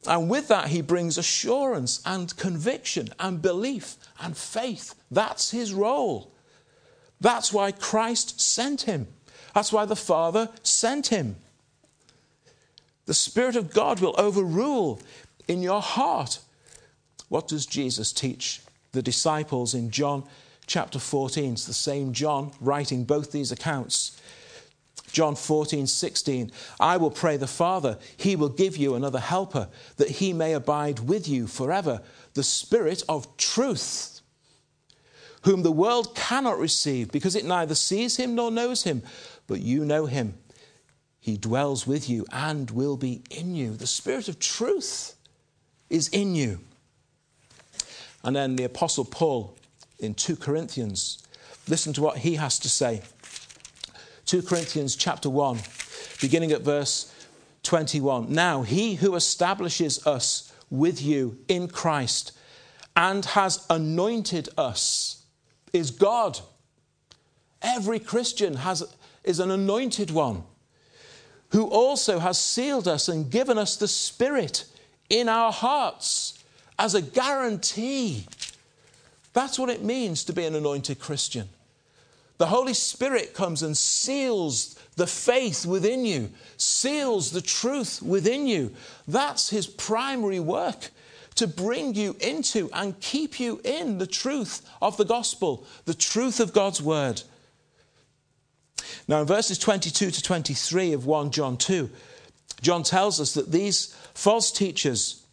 And 0.07 0.27
with 0.27 0.47
that, 0.47 0.69
He 0.69 0.81
brings 0.81 1.19
assurance 1.19 2.01
and 2.03 2.35
conviction 2.35 3.09
and 3.19 3.43
belief 3.43 3.95
and 4.19 4.35
faith. 4.35 4.95
That's 5.11 5.51
His 5.51 5.71
role. 5.71 6.31
That's 7.21 7.53
why 7.53 7.71
Christ 7.73 8.41
sent 8.41 8.81
Him. 8.81 9.05
That's 9.53 9.71
why 9.71 9.85
the 9.85 9.95
Father 9.95 10.49
sent 10.63 11.07
Him. 11.07 11.35
The 13.05 13.13
Spirit 13.13 13.55
of 13.55 13.73
God 13.73 13.99
will 13.99 14.15
overrule 14.17 15.01
in 15.47 15.61
your 15.61 15.81
heart. 15.81 16.39
What 17.27 17.47
does 17.47 17.65
Jesus 17.65 18.11
teach 18.11 18.61
the 18.91 19.01
disciples 19.01 19.73
in 19.73 19.91
John 19.91 20.23
chapter 20.67 20.99
14? 20.99 21.53
It's 21.53 21.65
the 21.65 21.73
same 21.73 22.13
John 22.13 22.51
writing 22.59 23.03
both 23.03 23.31
these 23.31 23.51
accounts. 23.51 24.19
John 25.11 25.35
14, 25.35 25.87
16. 25.87 26.51
I 26.79 26.97
will 26.97 27.11
pray 27.11 27.37
the 27.37 27.47
Father, 27.47 27.97
he 28.15 28.35
will 28.35 28.49
give 28.49 28.77
you 28.77 28.95
another 28.95 29.19
helper, 29.19 29.69
that 29.97 30.09
he 30.09 30.33
may 30.33 30.53
abide 30.53 30.99
with 30.99 31.27
you 31.27 31.47
forever, 31.47 32.01
the 32.35 32.43
Spirit 32.43 33.03
of 33.09 33.35
truth, 33.37 34.21
whom 35.43 35.63
the 35.63 35.71
world 35.71 36.15
cannot 36.15 36.59
receive, 36.59 37.11
because 37.11 37.35
it 37.35 37.45
neither 37.45 37.75
sees 37.75 38.17
him 38.17 38.35
nor 38.35 38.51
knows 38.51 38.83
him, 38.83 39.01
but 39.49 39.59
you 39.59 39.83
know 39.83 40.05
him 40.05 40.35
he 41.19 41.37
dwells 41.37 41.85
with 41.85 42.09
you 42.09 42.25
and 42.31 42.71
will 42.71 42.97
be 42.97 43.21
in 43.29 43.53
you. 43.53 43.75
The 43.75 43.87
Spirit 43.87 44.29
of 44.29 44.39
truth 44.39 45.15
is 45.89 46.07
in 46.09 46.33
you. 46.35 46.59
And 48.23 48.35
then 48.35 48.55
the 48.55 48.63
Apostle 48.63 49.05
Paul 49.05 49.57
in 49.99 50.13
2 50.13 50.37
Corinthians, 50.37 51.23
listen 51.67 51.93
to 51.93 52.01
what 52.01 52.19
he 52.19 52.35
has 52.35 52.57
to 52.59 52.69
say. 52.69 53.01
2 54.25 54.43
Corinthians 54.43 54.95
chapter 54.95 55.29
1, 55.29 55.59
beginning 56.21 56.51
at 56.51 56.61
verse 56.61 57.13
21. 57.63 58.31
Now, 58.31 58.61
he 58.61 58.95
who 58.95 59.15
establishes 59.15 60.05
us 60.07 60.53
with 60.69 61.01
you 61.01 61.37
in 61.47 61.67
Christ 61.67 62.31
and 62.95 63.25
has 63.25 63.65
anointed 63.69 64.49
us 64.57 65.23
is 65.73 65.91
God. 65.91 66.39
Every 67.61 67.99
Christian 67.99 68.55
has, 68.55 68.83
is 69.23 69.39
an 69.39 69.51
anointed 69.51 70.11
one 70.11 70.43
who 71.51 71.65
also 71.65 72.19
has 72.19 72.37
sealed 72.37 72.87
us 72.87 73.07
and 73.07 73.31
given 73.31 73.57
us 73.57 73.75
the 73.75 73.87
Spirit 73.87 74.65
in 75.09 75.27
our 75.27 75.51
hearts 75.51 76.43
as 76.77 76.95
a 76.95 77.01
guarantee. 77.01 78.25
That's 79.33 79.57
what 79.57 79.69
it 79.69 79.83
means 79.83 80.23
to 80.25 80.33
be 80.33 80.45
an 80.45 80.55
anointed 80.55 80.99
Christian. 80.99 81.49
The 82.37 82.47
Holy 82.47 82.73
Spirit 82.73 83.33
comes 83.33 83.63
and 83.63 83.77
seals 83.77 84.79
the 84.95 85.07
faith 85.07 85.65
within 85.65 86.05
you, 86.05 86.29
seals 86.57 87.31
the 87.31 87.41
truth 87.41 88.01
within 88.01 88.47
you. 88.47 88.73
That's 89.07 89.49
His 89.49 89.67
primary 89.67 90.39
work 90.39 90.89
to 91.35 91.47
bring 91.47 91.95
you 91.95 92.15
into 92.19 92.69
and 92.73 92.99
keep 92.99 93.39
you 93.39 93.59
in 93.63 93.97
the 93.97 94.07
truth 94.07 94.61
of 94.81 94.97
the 94.97 95.05
gospel, 95.05 95.65
the 95.85 95.93
truth 95.93 96.39
of 96.39 96.53
God's 96.53 96.81
word. 96.81 97.21
Now, 99.07 99.21
in 99.21 99.27
verses 99.27 99.57
22 99.57 100.11
to 100.11 100.21
23 100.21 100.93
of 100.93 101.05
1 101.05 101.31
John 101.31 101.57
2, 101.57 101.89
John 102.61 102.83
tells 102.83 103.19
us 103.19 103.33
that 103.33 103.51
these 103.51 103.95
false 104.13 104.51
teachers 104.51 105.23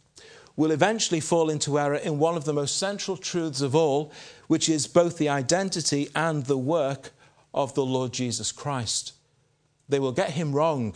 will 0.55 0.71
eventually 0.71 1.19
fall 1.19 1.49
into 1.49 1.77
error 1.77 1.95
in 1.95 2.19
one 2.19 2.35
of 2.35 2.45
the 2.45 2.53
most 2.53 2.77
central 2.77 3.15
truths 3.15 3.61
of 3.61 3.75
all, 3.75 4.11
which 4.47 4.67
is 4.67 4.87
both 4.87 5.17
the 5.17 5.29
identity 5.29 6.09
and 6.15 6.45
the 6.45 6.57
work 6.57 7.11
of 7.53 7.75
the 7.75 7.85
Lord 7.85 8.11
Jesus 8.11 8.51
Christ. 8.51 9.13
They 9.87 9.99
will 9.99 10.11
get 10.11 10.31
him 10.31 10.53
wrong. 10.53 10.95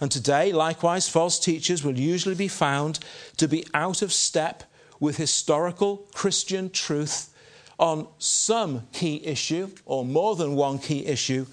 And 0.00 0.10
today, 0.10 0.52
likewise, 0.52 1.08
false 1.08 1.38
teachers 1.38 1.84
will 1.84 1.98
usually 1.98 2.34
be 2.34 2.48
found 2.48 2.98
to 3.36 3.48
be 3.48 3.64
out 3.72 4.02
of 4.02 4.12
step 4.12 4.64
with 5.00 5.16
historical 5.16 6.08
Christian 6.14 6.70
truth 6.70 7.32
on 7.78 8.08
some 8.18 8.86
key 8.92 9.24
issue, 9.24 9.70
or 9.84 10.04
more 10.04 10.36
than 10.36 10.54
one 10.54 10.78
key 10.78 11.06
issue, 11.06 11.46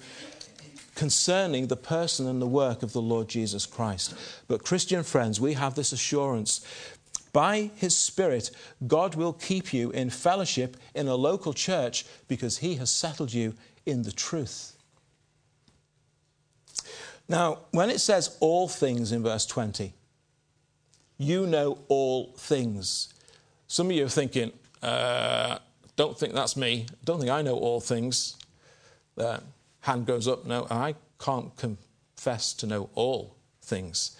concerning 0.94 1.66
the 1.66 1.76
person 1.76 2.26
and 2.26 2.40
the 2.40 2.46
work 2.46 2.82
of 2.82 2.92
the 2.92 3.02
Lord 3.02 3.28
Jesus 3.28 3.66
Christ. 3.66 4.14
But, 4.48 4.64
Christian 4.64 5.02
friends, 5.02 5.40
we 5.40 5.54
have 5.54 5.74
this 5.74 5.92
assurance. 5.92 6.64
By 7.32 7.70
His 7.74 7.96
Spirit, 7.96 8.50
God 8.86 9.16
will 9.16 9.32
keep 9.32 9.74
you 9.74 9.90
in 9.90 10.08
fellowship 10.10 10.76
in 10.94 11.08
a 11.08 11.16
local 11.16 11.52
church 11.52 12.06
because 12.28 12.58
He 12.58 12.76
has 12.76 12.90
settled 12.90 13.32
you 13.32 13.54
in 13.84 14.02
the 14.02 14.12
truth. 14.12 14.76
Now, 17.28 17.60
when 17.70 17.90
it 17.90 18.00
says 18.00 18.36
all 18.40 18.68
things 18.68 19.10
in 19.10 19.22
verse 19.22 19.46
20, 19.46 19.92
you 21.16 21.46
know 21.46 21.78
all 21.88 22.32
things. 22.36 23.12
Some 23.66 23.86
of 23.86 23.92
you 23.92 24.04
are 24.04 24.08
thinking, 24.08 24.52
uh, 24.82 25.58
don't 25.96 26.18
think 26.18 26.32
that's 26.32 26.56
me. 26.56 26.86
Don't 27.04 27.18
think 27.18 27.30
I 27.30 27.42
know 27.42 27.56
all 27.56 27.80
things. 27.80 28.36
Uh, 29.16 29.38
hand 29.80 30.06
goes 30.06 30.26
up. 30.26 30.44
No, 30.44 30.66
I 30.70 30.94
can't 31.20 31.56
confess 31.56 32.52
to 32.54 32.66
know 32.66 32.90
all 32.94 33.36
things. 33.62 34.16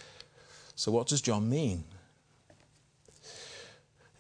So, 0.76 0.92
what 0.92 1.06
does 1.06 1.20
John 1.20 1.48
mean? 1.48 1.84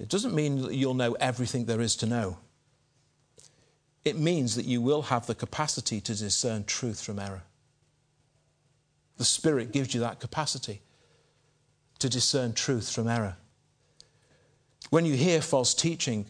It 0.00 0.08
doesn't 0.08 0.34
mean 0.34 0.62
that 0.62 0.74
you'll 0.74 0.94
know 0.94 1.14
everything 1.14 1.66
there 1.66 1.80
is 1.80 1.96
to 1.96 2.06
know. 2.06 2.38
It 4.04 4.18
means 4.18 4.56
that 4.56 4.66
you 4.66 4.80
will 4.80 5.02
have 5.02 5.26
the 5.26 5.34
capacity 5.34 6.00
to 6.00 6.14
discern 6.14 6.64
truth 6.64 7.00
from 7.00 7.18
error. 7.18 7.42
The 9.16 9.24
Spirit 9.24 9.72
gives 9.72 9.94
you 9.94 10.00
that 10.00 10.20
capacity 10.20 10.82
to 12.00 12.08
discern 12.08 12.52
truth 12.52 12.90
from 12.90 13.08
error. 13.08 13.36
When 14.90 15.06
you 15.06 15.14
hear 15.14 15.40
false 15.40 15.72
teaching, 15.72 16.26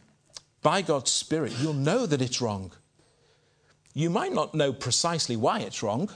by 0.65 0.83
God's 0.83 1.13
Spirit, 1.13 1.53
you'll 1.61 1.75
know 1.75 2.07
that 2.07 2.23
it's 2.23 2.41
wrong. 2.41 2.73
You 3.93 4.11
might 4.11 4.33
not 4.33 4.55
know 4.55 4.73
precisely 4.73 5.37
why 5.37 5.61
it's 5.61 5.83
wrong. 5.83 6.11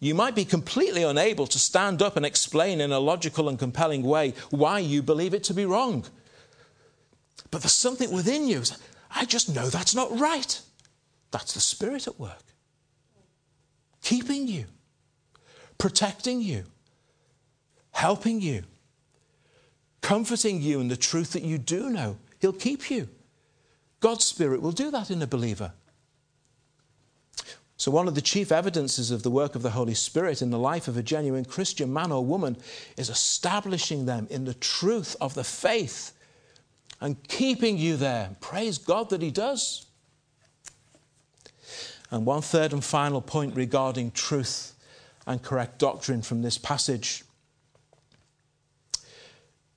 You 0.00 0.14
might 0.14 0.34
be 0.34 0.46
completely 0.46 1.02
unable 1.02 1.46
to 1.46 1.58
stand 1.58 2.00
up 2.00 2.16
and 2.16 2.24
explain 2.26 2.80
in 2.80 2.92
a 2.92 2.98
logical 2.98 3.48
and 3.48 3.58
compelling 3.58 4.02
way 4.02 4.32
why 4.50 4.78
you 4.78 5.02
believe 5.02 5.34
it 5.34 5.44
to 5.44 5.54
be 5.54 5.66
wrong. 5.66 6.06
But 7.50 7.60
there's 7.60 7.74
something 7.74 8.10
within 8.10 8.48
you. 8.48 8.62
I 9.14 9.26
just 9.26 9.54
know 9.54 9.68
that's 9.68 9.94
not 9.94 10.18
right. 10.18 10.60
That's 11.30 11.52
the 11.52 11.60
Spirit 11.60 12.06
at 12.06 12.18
work, 12.18 12.42
keeping 14.02 14.48
you, 14.48 14.64
protecting 15.76 16.40
you, 16.40 16.64
helping 17.90 18.40
you, 18.40 18.62
comforting 20.00 20.62
you 20.62 20.80
in 20.80 20.88
the 20.88 20.96
truth 20.96 21.34
that 21.34 21.42
you 21.42 21.58
do 21.58 21.90
know. 21.90 22.16
He'll 22.40 22.54
keep 22.54 22.90
you. 22.90 23.10
God's 24.00 24.24
Spirit 24.24 24.62
will 24.62 24.72
do 24.72 24.90
that 24.90 25.10
in 25.10 25.22
a 25.22 25.26
believer. 25.26 25.72
So, 27.78 27.90
one 27.90 28.08
of 28.08 28.14
the 28.14 28.22
chief 28.22 28.50
evidences 28.50 29.10
of 29.10 29.22
the 29.22 29.30
work 29.30 29.54
of 29.54 29.62
the 29.62 29.70
Holy 29.70 29.94
Spirit 29.94 30.40
in 30.40 30.50
the 30.50 30.58
life 30.58 30.88
of 30.88 30.96
a 30.96 31.02
genuine 31.02 31.44
Christian 31.44 31.92
man 31.92 32.10
or 32.10 32.24
woman 32.24 32.56
is 32.96 33.10
establishing 33.10 34.06
them 34.06 34.26
in 34.30 34.44
the 34.44 34.54
truth 34.54 35.14
of 35.20 35.34
the 35.34 35.44
faith 35.44 36.12
and 37.00 37.22
keeping 37.28 37.76
you 37.76 37.96
there. 37.96 38.30
Praise 38.40 38.78
God 38.78 39.10
that 39.10 39.22
He 39.22 39.30
does. 39.30 39.86
And 42.10 42.24
one 42.24 42.42
third 42.42 42.72
and 42.72 42.82
final 42.82 43.20
point 43.20 43.54
regarding 43.54 44.12
truth 44.12 44.74
and 45.26 45.42
correct 45.42 45.78
doctrine 45.78 46.22
from 46.22 46.42
this 46.42 46.56
passage 46.56 47.24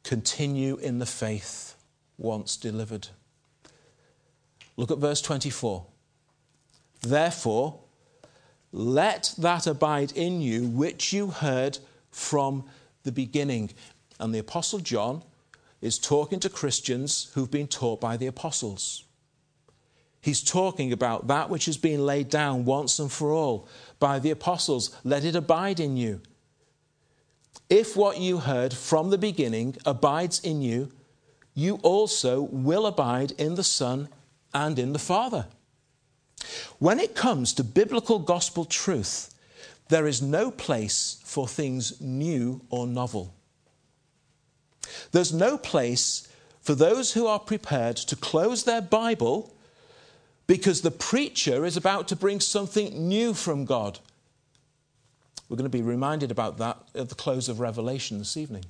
continue 0.03 0.77
in 0.77 0.99
the 0.99 1.05
faith 1.05 1.75
once 2.17 2.55
delivered. 2.55 3.09
Look 4.79 4.91
at 4.91 4.97
verse 4.97 5.19
24. 5.19 5.85
Therefore, 7.01 7.81
let 8.71 9.33
that 9.37 9.67
abide 9.67 10.13
in 10.13 10.39
you 10.39 10.69
which 10.69 11.11
you 11.11 11.31
heard 11.31 11.79
from 12.11 12.63
the 13.03 13.11
beginning. 13.11 13.71
And 14.21 14.33
the 14.33 14.39
Apostle 14.39 14.79
John 14.79 15.23
is 15.81 15.99
talking 15.99 16.39
to 16.39 16.49
Christians 16.49 17.29
who've 17.33 17.51
been 17.51 17.67
taught 17.67 17.99
by 17.99 18.15
the 18.15 18.27
apostles. 18.27 19.03
He's 20.21 20.41
talking 20.41 20.93
about 20.93 21.27
that 21.27 21.49
which 21.49 21.65
has 21.65 21.75
been 21.75 22.05
laid 22.05 22.29
down 22.29 22.63
once 22.63 22.99
and 22.99 23.11
for 23.11 23.33
all 23.33 23.67
by 23.99 24.17
the 24.17 24.31
apostles. 24.31 24.95
Let 25.03 25.25
it 25.25 25.35
abide 25.35 25.81
in 25.81 25.97
you. 25.97 26.21
If 27.69 27.97
what 27.97 28.17
you 28.17 28.37
heard 28.37 28.73
from 28.73 29.09
the 29.09 29.17
beginning 29.17 29.75
abides 29.85 30.39
in 30.39 30.61
you, 30.61 30.89
you 31.53 31.75
also 31.83 32.43
will 32.43 32.85
abide 32.85 33.31
in 33.31 33.55
the 33.55 33.63
Son 33.65 34.07
and 34.53 34.79
in 34.79 34.93
the 34.93 34.99
Father. 34.99 35.47
When 36.79 36.99
it 36.99 37.15
comes 37.15 37.53
to 37.53 37.63
biblical 37.63 38.19
gospel 38.19 38.65
truth, 38.65 39.33
there 39.89 40.07
is 40.07 40.21
no 40.21 40.51
place 40.51 41.19
for 41.23 41.47
things 41.47 41.99
new 41.99 42.61
or 42.69 42.87
novel. 42.87 43.33
There's 45.11 45.33
no 45.33 45.57
place 45.57 46.27
for 46.61 46.75
those 46.75 47.13
who 47.13 47.27
are 47.27 47.39
prepared 47.39 47.97
to 47.97 48.15
close 48.15 48.63
their 48.63 48.81
Bible 48.81 49.53
because 50.47 50.81
the 50.81 50.91
preacher 50.91 51.65
is 51.65 51.77
about 51.77 52.07
to 52.07 52.15
bring 52.15 52.39
something 52.39 53.07
new 53.07 53.33
from 53.33 53.65
God. 53.65 53.99
We're 55.47 55.57
going 55.57 55.69
to 55.69 55.77
be 55.77 55.83
reminded 55.83 56.31
about 56.31 56.57
that 56.59 56.77
at 56.93 57.09
the 57.09 57.15
close 57.15 57.49
of 57.49 57.59
Revelation 57.59 58.19
this 58.19 58.37
evening. 58.37 58.65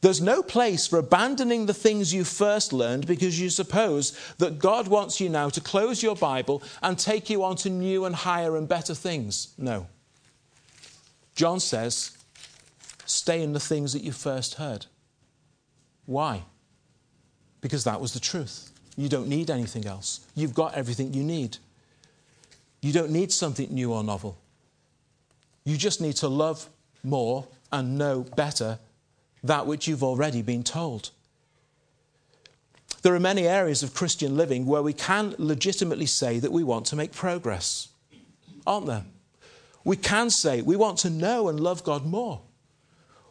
There's 0.00 0.20
no 0.20 0.42
place 0.42 0.86
for 0.86 0.98
abandoning 0.98 1.66
the 1.66 1.74
things 1.74 2.14
you 2.14 2.24
first 2.24 2.72
learned 2.72 3.06
because 3.06 3.40
you 3.40 3.50
suppose 3.50 4.18
that 4.38 4.58
God 4.58 4.88
wants 4.88 5.20
you 5.20 5.28
now 5.28 5.48
to 5.50 5.60
close 5.60 6.02
your 6.02 6.16
Bible 6.16 6.62
and 6.82 6.98
take 6.98 7.28
you 7.30 7.42
on 7.44 7.56
to 7.56 7.70
new 7.70 8.04
and 8.04 8.14
higher 8.14 8.56
and 8.56 8.68
better 8.68 8.94
things. 8.94 9.54
No. 9.58 9.86
John 11.34 11.60
says, 11.60 12.16
stay 13.06 13.42
in 13.42 13.52
the 13.52 13.60
things 13.60 13.92
that 13.92 14.02
you 14.02 14.12
first 14.12 14.54
heard. 14.54 14.86
Why? 16.06 16.44
Because 17.60 17.84
that 17.84 18.00
was 18.00 18.12
the 18.12 18.20
truth. 18.20 18.72
You 18.96 19.08
don't 19.08 19.28
need 19.28 19.50
anything 19.50 19.86
else. 19.86 20.26
You've 20.34 20.54
got 20.54 20.74
everything 20.74 21.14
you 21.14 21.22
need. 21.22 21.58
You 22.80 22.92
don't 22.92 23.10
need 23.10 23.32
something 23.32 23.72
new 23.72 23.92
or 23.92 24.02
novel. 24.02 24.38
You 25.64 25.76
just 25.76 26.00
need 26.00 26.16
to 26.16 26.28
love 26.28 26.68
more 27.04 27.46
and 27.70 27.98
know 27.98 28.22
better 28.36 28.78
that 29.44 29.66
which 29.66 29.86
you've 29.86 30.02
already 30.02 30.42
been 30.42 30.62
told. 30.62 31.10
There 33.02 33.14
are 33.14 33.20
many 33.20 33.46
areas 33.46 33.82
of 33.82 33.94
Christian 33.94 34.36
living 34.36 34.66
where 34.66 34.82
we 34.82 34.92
can 34.92 35.34
legitimately 35.38 36.06
say 36.06 36.38
that 36.40 36.52
we 36.52 36.64
want 36.64 36.86
to 36.86 36.96
make 36.96 37.12
progress, 37.12 37.88
aren't 38.66 38.86
there? 38.86 39.04
We 39.84 39.96
can 39.96 40.30
say 40.30 40.62
we 40.62 40.76
want 40.76 40.98
to 40.98 41.10
know 41.10 41.48
and 41.48 41.60
love 41.60 41.84
God 41.84 42.04
more. 42.04 42.42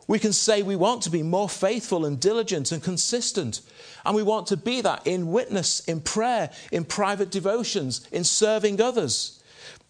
We 0.08 0.20
can 0.20 0.32
say 0.32 0.64
we 0.64 0.78
want 0.78 1.02
to 1.04 1.10
be 1.10 1.22
more 1.22 1.50
faithful 1.50 2.06
and 2.06 2.20
diligent 2.20 2.72
and 2.72 2.82
consistent. 2.82 3.62
And 4.06 4.16
we 4.16 4.24
want 4.24 4.48
to 4.48 4.58
be 4.58 4.80
that 4.82 5.06
in 5.06 5.32
witness, 5.32 5.82
in 5.82 6.00
prayer, 6.00 6.50
in 6.72 6.86
private 6.86 7.30
devotions, 7.30 8.08
in 8.12 8.24
serving 8.24 8.80
others. 8.80 9.44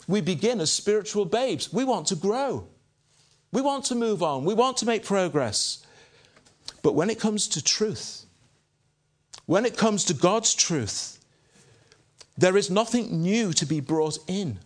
We 0.08 0.22
begin 0.22 0.60
as 0.60 0.72
spiritual 0.72 1.26
babes. 1.26 1.72
We 1.72 1.84
want 1.84 2.08
to 2.08 2.16
grow. 2.16 2.68
We 3.52 3.62
want 3.62 3.86
to 3.86 3.96
move 3.96 4.24
on. 4.24 4.44
We 4.44 4.56
want 4.56 4.78
to 4.78 4.88
make 4.88 5.06
progress. 5.06 5.86
But 6.82 6.96
when 6.96 7.10
it 7.10 7.20
comes 7.20 7.48
to 7.50 7.64
truth, 7.64 8.26
when 9.46 9.66
it 9.66 9.78
comes 9.78 10.04
to 10.06 10.14
God's 10.14 10.54
truth, 10.54 11.20
there 12.38 12.58
is 12.58 12.70
nothing 12.70 13.22
new 13.22 13.54
to 13.54 13.66
be 13.66 13.80
brought 13.80 14.20
in. 14.28 14.60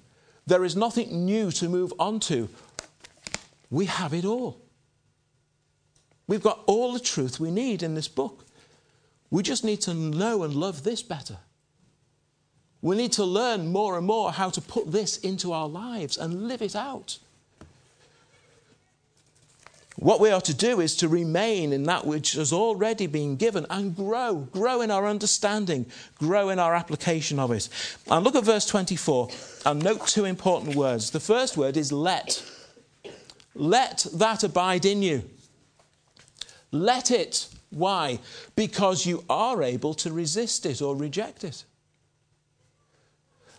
There 0.46 0.66
is 0.66 0.76
nothing 0.76 1.26
new 1.26 1.52
to 1.52 1.70
move 1.70 1.94
on 2.00 2.20
to. 2.22 2.50
We 3.70 3.86
have 3.86 4.14
it 4.14 4.26
all. 4.26 4.60
We've 6.28 6.44
got 6.44 6.64
all 6.66 6.94
the 6.94 7.00
truth 7.00 7.40
we 7.40 7.52
need 7.52 7.84
in 7.84 7.96
this 7.96 8.08
book. 8.08 8.46
We 9.30 9.44
just 9.44 9.64
need 9.64 9.82
to 9.82 9.94
know 9.94 10.44
and 10.44 10.54
love 10.54 10.84
this 10.84 11.02
better. 11.02 11.38
We 12.82 12.96
need 12.98 13.12
to 13.14 13.24
learn 13.24 13.68
more 13.68 13.98
and 13.98 14.06
more 14.06 14.32
how 14.32 14.50
to 14.50 14.62
put 14.62 14.92
this 14.92 15.18
into 15.18 15.54
our 15.54 15.70
lives 15.70 16.18
and 16.18 16.48
live 16.48 16.62
it 16.62 16.76
out. 16.76 17.20
What 20.02 20.20
we 20.20 20.32
are 20.32 20.42
to 20.42 20.54
do 20.56 20.82
is 20.82 20.96
to 20.96 21.08
remain 21.08 21.72
in 21.72 21.84
that 21.84 22.08
which 22.08 22.32
has 22.34 22.52
already 22.52 23.06
been 23.06 23.36
given 23.36 23.68
and 23.70 23.96
grow, 23.96 24.48
grow 24.52 24.82
in 24.82 24.90
our 24.90 25.06
understanding, 25.06 25.86
grow 26.18 26.50
in 26.50 26.58
our 26.58 26.74
application 26.74 27.38
of 27.38 27.52
it. 27.52 27.70
And 28.10 28.24
look 28.24 28.36
at 28.36 28.44
verse 28.44 28.66
24 28.66 29.30
and 29.64 29.84
note 29.84 30.08
two 30.08 30.26
important 30.26 30.76
words. 30.76 31.12
The 31.12 31.20
first 31.20 31.56
word 31.56 31.78
is 31.78 31.92
let. 31.92 32.44
Let 33.54 34.08
that 34.16 34.44
abide 34.44 34.86
in 34.86 35.04
you. 35.04 35.30
Let 36.72 37.12
it. 37.12 37.48
Why? 37.70 38.18
Because 38.56 39.06
you 39.06 39.24
are 39.30 39.62
able 39.62 39.94
to 39.94 40.12
resist 40.12 40.66
it 40.66 40.82
or 40.82 40.96
reject 40.96 41.44
it. 41.44 41.64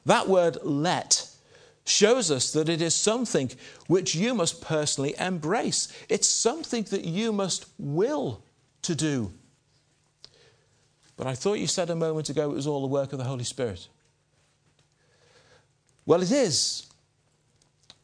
That 0.05 0.29
word 0.29 0.59
let 0.65 1.32
shows 1.85 2.31
us 2.31 2.53
that 2.53 2.69
it 2.69 2.81
is 2.81 2.95
something 2.95 3.51
which 3.87 4.15
you 4.15 4.35
must 4.35 4.61
personally 4.61 5.15
embrace. 5.19 5.89
It's 6.09 6.29
something 6.29 6.85
that 6.85 7.05
you 7.05 7.33
must 7.33 7.67
will 7.79 8.43
to 8.83 8.95
do. 8.95 9.33
But 11.17 11.27
I 11.27 11.35
thought 11.35 11.59
you 11.59 11.67
said 11.67 11.91
a 11.91 11.97
moment 11.97 12.29
ago 12.29 12.51
it 12.51 12.55
was 12.55 12.67
all 12.67 12.81
the 12.81 12.87
work 12.87 13.13
of 13.13 13.19
the 13.19 13.25
Holy 13.25 13.45
Spirit. 13.45 13.89
Well, 16.07 16.23
it 16.23 16.33
is. 16.33 16.87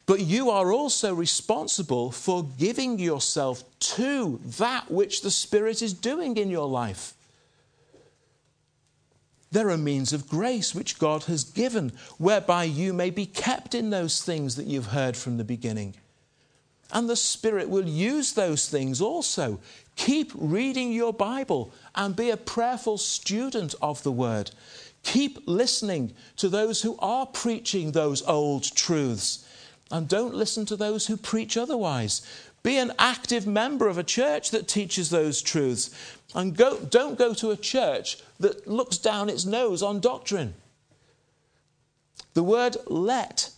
But 0.07 0.21
you 0.21 0.51
are 0.51 0.73
also 0.73 1.15
responsible 1.15 2.11
for 2.11 2.45
giving 2.59 2.99
yourself 2.99 3.63
to 3.81 4.41
that 4.59 4.91
which 4.91 5.23
the 5.23 5.31
Spirit 5.31 5.83
is 5.83 5.93
doing 5.93 6.37
in 6.37 6.49
your 6.49 6.67
life. 6.67 7.15
There 9.51 9.71
are 9.71 9.79
means 9.79 10.13
of 10.13 10.29
grace 10.29 10.75
which 10.75 10.99
God 10.99 11.25
has 11.25 11.45
given, 11.45 11.93
whereby 12.19 12.65
you 12.65 12.93
may 12.93 13.11
be 13.11 13.27
kept 13.27 13.75
in 13.75 13.91
those 13.91 14.23
things 14.23 14.57
that 14.57 14.67
you've 14.67 14.87
heard 14.87 15.17
from 15.17 15.39
the 15.39 15.45
beginning. 15.45 15.95
And 16.93 17.09
the 17.09 17.17
Spirit 17.17 17.69
will 17.69 17.87
use 17.87 18.33
those 18.33 18.69
things 18.69 19.01
also. 19.01 19.61
Keep 19.97 20.33
reading 20.35 20.93
your 20.93 21.13
Bible 21.13 21.73
and 21.95 22.17
be 22.17 22.31
a 22.31 22.37
prayerful 22.37 22.99
student 22.99 23.75
of 23.83 24.03
the 24.03 24.13
Word. 24.13 24.51
Keep 25.03 25.47
listening 25.47 26.15
to 26.37 26.49
those 26.49 26.83
who 26.83 26.97
are 26.99 27.27
preaching 27.27 27.93
those 27.93 28.23
old 28.23 28.65
truths. 28.75 29.45
And 29.91 30.09
don't 30.09 30.35
listen 30.35 30.67
to 30.67 30.77
those 30.77 31.07
who 31.07 31.17
preach 31.17 31.57
otherwise. 31.57 32.23
Be 32.63 32.77
an 32.77 32.93
active 32.99 33.47
member 33.47 33.89
of 33.89 33.99
a 33.99 34.05
church 34.05 34.51
that 34.51 34.69
teaches 34.69 35.11
those 35.11 35.41
truths. 35.41 35.91
And 36.35 36.57
go, 36.57 36.79
don't 36.79 37.19
go 37.19 37.33
to 37.35 37.51
a 37.51 37.57
church 37.57 38.19
that 38.39 38.67
looks 38.67 38.99
down 38.99 39.29
its 39.29 39.45
nose 39.45 39.83
on 39.83 40.01
doctrine. 40.01 40.55
The 42.35 42.43
word 42.43 42.77
let 42.87 43.51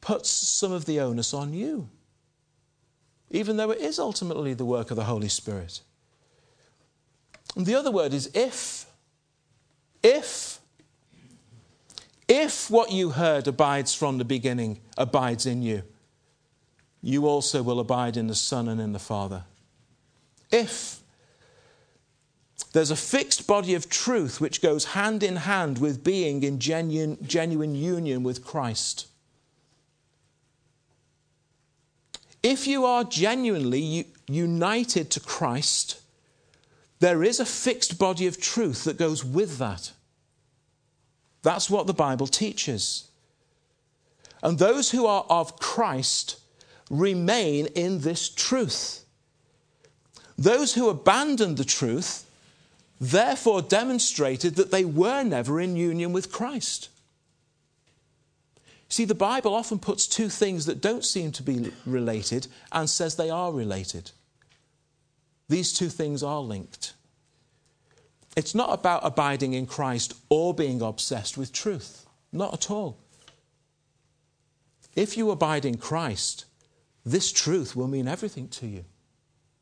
puts 0.00 0.28
some 0.28 0.72
of 0.72 0.84
the 0.84 1.00
onus 1.00 1.32
on 1.32 1.52
you, 1.52 1.88
even 3.30 3.56
though 3.56 3.70
it 3.70 3.80
is 3.80 3.98
ultimately 3.98 4.54
the 4.54 4.64
work 4.64 4.90
of 4.90 4.96
the 4.96 5.04
Holy 5.04 5.28
Spirit. 5.28 5.80
And 7.56 7.64
the 7.64 7.74
other 7.74 7.90
word 7.90 8.12
is 8.12 8.30
if. 8.34 8.86
If. 10.02 10.60
If 12.28 12.70
what 12.70 12.92
you 12.92 13.10
heard 13.10 13.48
abides 13.48 13.94
from 13.94 14.18
the 14.18 14.24
beginning, 14.24 14.80
abides 14.98 15.46
in 15.46 15.62
you, 15.62 15.82
you 17.00 17.26
also 17.26 17.62
will 17.62 17.80
abide 17.80 18.16
in 18.16 18.26
the 18.26 18.34
Son 18.34 18.68
and 18.68 18.80
in 18.80 18.92
the 18.92 18.98
Father. 18.98 19.44
If 20.50 21.00
there's 22.78 22.92
a 22.92 22.96
fixed 22.96 23.48
body 23.48 23.74
of 23.74 23.90
truth 23.90 24.40
which 24.40 24.62
goes 24.62 24.84
hand 24.84 25.24
in 25.24 25.34
hand 25.34 25.78
with 25.78 26.04
being 26.04 26.44
in 26.44 26.60
genuine, 26.60 27.18
genuine 27.26 27.74
union 27.74 28.22
with 28.22 28.44
Christ. 28.44 29.08
If 32.40 32.68
you 32.68 32.84
are 32.84 33.02
genuinely 33.02 34.06
united 34.28 35.10
to 35.10 35.18
Christ, 35.18 36.00
there 37.00 37.24
is 37.24 37.40
a 37.40 37.44
fixed 37.44 37.98
body 37.98 38.28
of 38.28 38.40
truth 38.40 38.84
that 38.84 38.96
goes 38.96 39.24
with 39.24 39.58
that. 39.58 39.90
That's 41.42 41.68
what 41.68 41.88
the 41.88 41.92
Bible 41.92 42.28
teaches. 42.28 43.08
And 44.40 44.56
those 44.56 44.92
who 44.92 45.04
are 45.04 45.26
of 45.28 45.58
Christ 45.58 46.38
remain 46.90 47.66
in 47.74 48.02
this 48.02 48.28
truth. 48.28 49.04
Those 50.36 50.74
who 50.74 50.88
abandon 50.88 51.56
the 51.56 51.64
truth 51.64 52.26
therefore 53.00 53.62
demonstrated 53.62 54.56
that 54.56 54.70
they 54.70 54.84
were 54.84 55.22
never 55.22 55.60
in 55.60 55.76
union 55.76 56.12
with 56.12 56.32
Christ. 56.32 56.88
See, 58.88 59.04
the 59.04 59.14
Bible 59.14 59.54
often 59.54 59.78
puts 59.78 60.06
two 60.06 60.28
things 60.28 60.66
that 60.66 60.80
don't 60.80 61.04
seem 61.04 61.30
to 61.32 61.42
be 61.42 61.70
related 61.84 62.46
and 62.72 62.88
says 62.88 63.16
they 63.16 63.30
are 63.30 63.52
related. 63.52 64.10
These 65.48 65.72
two 65.72 65.88
things 65.88 66.22
are 66.22 66.40
linked. 66.40 66.94
It's 68.36 68.54
not 68.54 68.72
about 68.72 69.04
abiding 69.04 69.52
in 69.52 69.66
Christ 69.66 70.14
or 70.28 70.54
being 70.54 70.80
obsessed 70.80 71.36
with 71.36 71.52
truth. 71.52 72.06
Not 72.32 72.54
at 72.54 72.70
all. 72.70 72.98
If 74.94 75.16
you 75.16 75.30
abide 75.30 75.64
in 75.64 75.76
Christ, 75.76 76.44
this 77.04 77.32
truth 77.32 77.76
will 77.76 77.88
mean 77.88 78.08
everything 78.08 78.48
to 78.48 78.66
you 78.66 78.84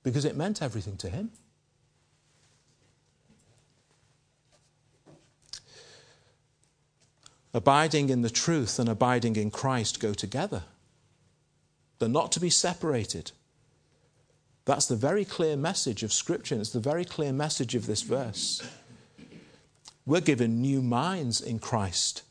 because 0.02 0.24
it 0.24 0.36
meant 0.36 0.62
everything 0.62 0.96
to 0.98 1.08
him. 1.08 1.30
Abiding 7.56 8.10
in 8.10 8.20
the 8.20 8.28
truth 8.28 8.78
and 8.78 8.86
abiding 8.86 9.36
in 9.36 9.50
Christ 9.50 9.98
go 9.98 10.12
together. 10.12 10.64
They're 11.98 12.06
not 12.06 12.30
to 12.32 12.40
be 12.40 12.50
separated. 12.50 13.32
That's 14.66 14.84
the 14.84 14.94
very 14.94 15.24
clear 15.24 15.56
message 15.56 16.02
of 16.02 16.12
Scripture. 16.12 16.54
and 16.54 16.60
It's 16.60 16.74
the 16.74 16.80
very 16.80 17.06
clear 17.06 17.32
message 17.32 17.74
of 17.74 17.86
this 17.86 18.02
verse. 18.02 18.62
We're 20.04 20.20
given 20.20 20.60
new 20.60 20.82
minds 20.82 21.40
in 21.40 21.58
Christ 21.58 22.24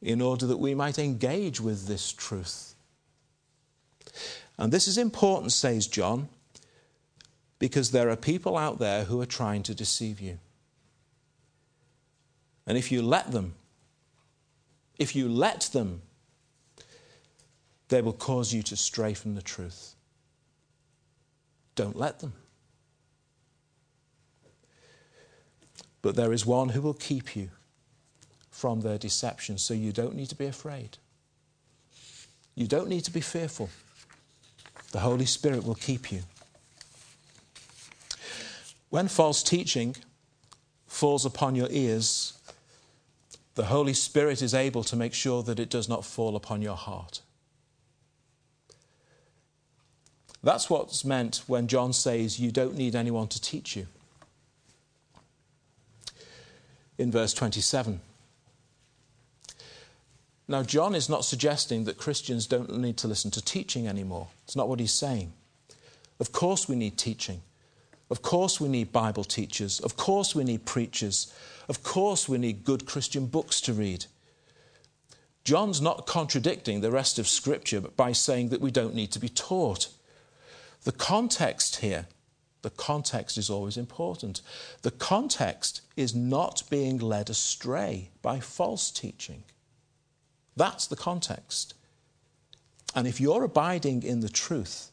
in 0.00 0.20
order 0.20 0.46
that 0.46 0.58
we 0.58 0.72
might 0.72 1.00
engage 1.00 1.60
with 1.60 1.88
this 1.88 2.12
truth. 2.12 2.76
And 4.56 4.72
this 4.72 4.86
is 4.86 4.98
important, 4.98 5.50
says 5.50 5.88
John, 5.88 6.28
Because 7.58 7.90
there 7.90 8.08
are 8.08 8.14
people 8.14 8.56
out 8.56 8.78
there 8.78 9.06
who 9.06 9.20
are 9.20 9.26
trying 9.26 9.64
to 9.64 9.74
deceive 9.74 10.20
you. 10.20 10.38
And 12.68 12.78
if 12.78 12.92
you 12.92 13.02
let 13.02 13.32
them, 13.32 13.54
if 15.00 15.16
you 15.16 15.28
let 15.28 15.62
them, 15.72 16.02
they 17.88 18.02
will 18.02 18.12
cause 18.12 18.52
you 18.52 18.62
to 18.62 18.76
stray 18.76 19.14
from 19.14 19.34
the 19.34 19.42
truth. 19.42 19.94
Don't 21.74 21.96
let 21.96 22.20
them. 22.20 22.34
But 26.02 26.16
there 26.16 26.32
is 26.34 26.44
one 26.44 26.68
who 26.68 26.82
will 26.82 26.94
keep 26.94 27.34
you 27.34 27.48
from 28.50 28.82
their 28.82 28.98
deception, 28.98 29.56
so 29.56 29.72
you 29.72 29.90
don't 29.90 30.14
need 30.14 30.28
to 30.28 30.34
be 30.34 30.46
afraid. 30.46 30.98
You 32.54 32.66
don't 32.66 32.88
need 32.88 33.04
to 33.04 33.10
be 33.10 33.22
fearful. 33.22 33.70
The 34.92 35.00
Holy 35.00 35.26
Spirit 35.26 35.64
will 35.64 35.74
keep 35.74 36.12
you. 36.12 36.22
When 38.90 39.08
false 39.08 39.42
teaching 39.42 39.96
falls 40.86 41.24
upon 41.24 41.54
your 41.54 41.68
ears, 41.70 42.34
the 43.54 43.64
Holy 43.64 43.94
Spirit 43.94 44.42
is 44.42 44.54
able 44.54 44.84
to 44.84 44.96
make 44.96 45.14
sure 45.14 45.42
that 45.42 45.58
it 45.58 45.70
does 45.70 45.88
not 45.88 46.04
fall 46.04 46.36
upon 46.36 46.62
your 46.62 46.76
heart. 46.76 47.20
That's 50.42 50.70
what's 50.70 51.04
meant 51.04 51.42
when 51.46 51.68
John 51.68 51.92
says 51.92 52.40
you 52.40 52.50
don't 52.50 52.76
need 52.76 52.94
anyone 52.94 53.28
to 53.28 53.40
teach 53.40 53.76
you. 53.76 53.86
In 56.96 57.10
verse 57.10 57.34
27. 57.34 58.00
Now, 60.48 60.62
John 60.62 60.94
is 60.94 61.08
not 61.08 61.24
suggesting 61.24 61.84
that 61.84 61.96
Christians 61.96 62.46
don't 62.46 62.76
need 62.78 62.96
to 62.98 63.08
listen 63.08 63.30
to 63.32 63.42
teaching 63.42 63.86
anymore. 63.86 64.28
It's 64.44 64.56
not 64.56 64.68
what 64.68 64.80
he's 64.80 64.92
saying. 64.92 65.32
Of 66.18 66.32
course, 66.32 66.68
we 66.68 66.74
need 66.74 66.98
teaching. 66.98 67.42
Of 68.10 68.22
course, 68.22 68.60
we 68.60 68.68
need 68.68 68.92
Bible 68.92 69.24
teachers. 69.24 69.78
Of 69.80 69.96
course, 69.96 70.34
we 70.34 70.42
need 70.42 70.66
preachers. 70.66 71.32
Of 71.68 71.82
course, 71.84 72.28
we 72.28 72.38
need 72.38 72.64
good 72.64 72.84
Christian 72.84 73.26
books 73.26 73.60
to 73.62 73.72
read. 73.72 74.06
John's 75.44 75.80
not 75.80 76.06
contradicting 76.06 76.80
the 76.80 76.90
rest 76.90 77.18
of 77.18 77.28
Scripture 77.28 77.80
by 77.80 78.12
saying 78.12 78.48
that 78.48 78.60
we 78.60 78.70
don't 78.70 78.94
need 78.94 79.12
to 79.12 79.20
be 79.20 79.28
taught. 79.28 79.88
The 80.82 80.92
context 80.92 81.76
here, 81.76 82.06
the 82.62 82.70
context 82.70 83.38
is 83.38 83.48
always 83.48 83.76
important. 83.76 84.42
The 84.82 84.90
context 84.90 85.82
is 85.96 86.14
not 86.14 86.64
being 86.68 86.98
led 86.98 87.30
astray 87.30 88.10
by 88.22 88.40
false 88.40 88.90
teaching. 88.90 89.44
That's 90.56 90.86
the 90.86 90.96
context. 90.96 91.74
And 92.94 93.06
if 93.06 93.20
you're 93.20 93.44
abiding 93.44 94.02
in 94.02 94.20
the 94.20 94.28
truth 94.28 94.89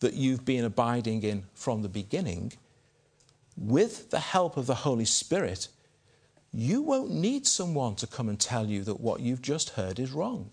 that 0.00 0.14
you've 0.14 0.44
been 0.44 0.64
abiding 0.64 1.22
in 1.22 1.44
from 1.54 1.82
the 1.82 1.88
beginning, 1.88 2.52
with 3.56 4.10
the 4.10 4.20
help 4.20 4.56
of 4.56 4.66
the 4.66 4.74
Holy 4.74 5.04
Spirit, 5.04 5.68
you 6.52 6.82
won't 6.82 7.10
need 7.10 7.46
someone 7.46 7.94
to 7.96 8.06
come 8.06 8.28
and 8.28 8.38
tell 8.38 8.66
you 8.66 8.82
that 8.84 9.00
what 9.00 9.20
you've 9.20 9.42
just 9.42 9.70
heard 9.70 9.98
is 9.98 10.12
wrong. 10.12 10.50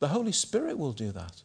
The 0.00 0.08
Holy 0.08 0.32
Spirit 0.32 0.78
will 0.78 0.92
do 0.92 1.12
that. 1.12 1.42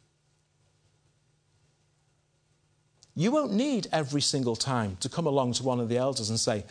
You 3.16 3.32
won't 3.32 3.54
need 3.54 3.88
every 3.92 4.22
single 4.22 4.56
time 4.56 4.98
to 5.02 5.10
come 5.10 5.26
along 5.26 5.54
to 5.54 5.64
one 5.64 5.80
of 5.80 5.90
the 5.90 5.98
elders 5.98 6.30
and 6.30 6.40
say, 6.40 6.64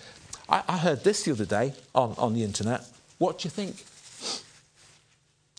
I, 0.48 0.62
I 0.68 0.78
heard 0.78 1.04
this 1.04 1.24
the 1.24 1.32
other 1.32 1.44
day 1.44 1.74
on, 1.94 2.14
on 2.16 2.34
the 2.34 2.42
internet. 2.42 2.82
What 3.18 3.38
do 3.38 3.46
you 3.46 3.50
think? 3.50 3.84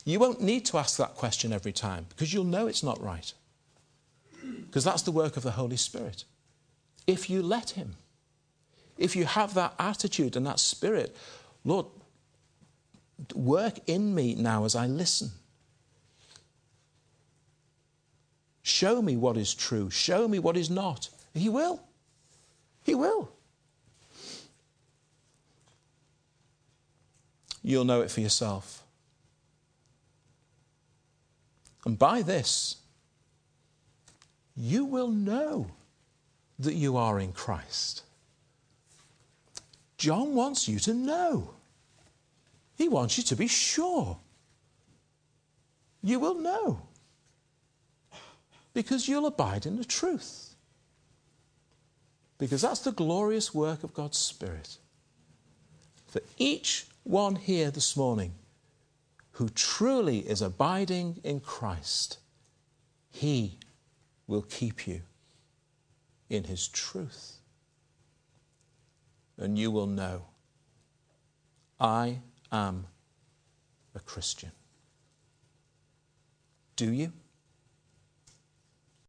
You 0.05 0.17
won't 0.17 0.41
need 0.41 0.65
to 0.65 0.77
ask 0.77 0.97
that 0.97 1.15
question 1.15 1.53
every 1.53 1.71
time 1.71 2.07
because 2.09 2.33
you'll 2.33 2.43
know 2.45 2.65
it's 2.67 2.81
not 2.81 2.99
right. 3.01 3.31
Because 4.65 4.83
that's 4.83 5.01
the 5.03 5.11
work 5.11 5.37
of 5.37 5.43
the 5.43 5.51
Holy 5.51 5.77
Spirit. 5.77 6.23
If 7.07 7.29
you 7.29 7.41
let 7.41 7.71
Him, 7.71 7.95
if 8.97 9.15
you 9.15 9.25
have 9.25 9.53
that 9.53 9.73
attitude 9.79 10.35
and 10.35 10.45
that 10.45 10.59
spirit, 10.59 11.15
Lord, 11.63 11.87
work 13.33 13.79
in 13.87 14.13
me 14.13 14.35
now 14.35 14.65
as 14.65 14.75
I 14.75 14.87
listen. 14.87 15.31
Show 18.61 19.01
me 19.01 19.17
what 19.17 19.37
is 19.37 19.53
true. 19.53 19.89
Show 19.89 20.27
me 20.27 20.37
what 20.37 20.55
is 20.55 20.69
not. 20.69 21.09
He 21.33 21.49
will. 21.49 21.81
He 22.83 22.93
will. 22.93 23.31
You'll 27.63 27.85
know 27.85 28.01
it 28.01 28.11
for 28.11 28.21
yourself. 28.21 28.83
And 31.85 31.97
by 31.97 32.21
this, 32.21 32.77
you 34.59 34.83
will 34.83 35.07
know 35.07 35.67
that 36.59 36.73
you 36.73 36.97
are 36.97 37.17
in 37.17 37.31
Christ. 37.31 38.03
John 39.97 40.35
wants 40.35 40.67
you 40.67 40.79
to 40.79 40.93
know. 40.93 41.51
He 42.75 42.89
wants 42.89 43.17
you 43.17 43.23
to 43.23 43.37
be 43.37 43.47
sure. 43.47 44.17
You 46.03 46.19
will 46.19 46.35
know 46.35 46.81
because 48.73 49.07
you'll 49.07 49.25
abide 49.25 49.65
in 49.65 49.77
the 49.77 49.85
truth. 49.85 50.55
Because 52.37 52.61
that's 52.61 52.81
the 52.81 52.91
glorious 52.91 53.53
work 53.53 53.83
of 53.83 53.93
God's 53.93 54.17
Spirit. 54.17 54.77
For 56.07 56.21
each 56.37 56.85
one 57.03 57.35
here 57.35 57.71
this 57.71 57.95
morning 57.95 58.33
who 59.33 59.47
truly 59.49 60.19
is 60.19 60.41
abiding 60.41 61.21
in 61.23 61.39
Christ, 61.39 62.17
He 63.09 63.58
will 64.29 64.43
keep 64.43 64.87
you 64.87 65.01
in 66.29 66.43
His 66.43 66.67
truth. 66.67 67.37
And 69.37 69.57
you 69.57 69.71
will 69.71 69.87
know 69.87 70.27
I 71.79 72.19
am 72.51 72.85
a 73.95 73.99
Christian. 73.99 74.51
Do 76.75 76.93
you? 76.93 77.11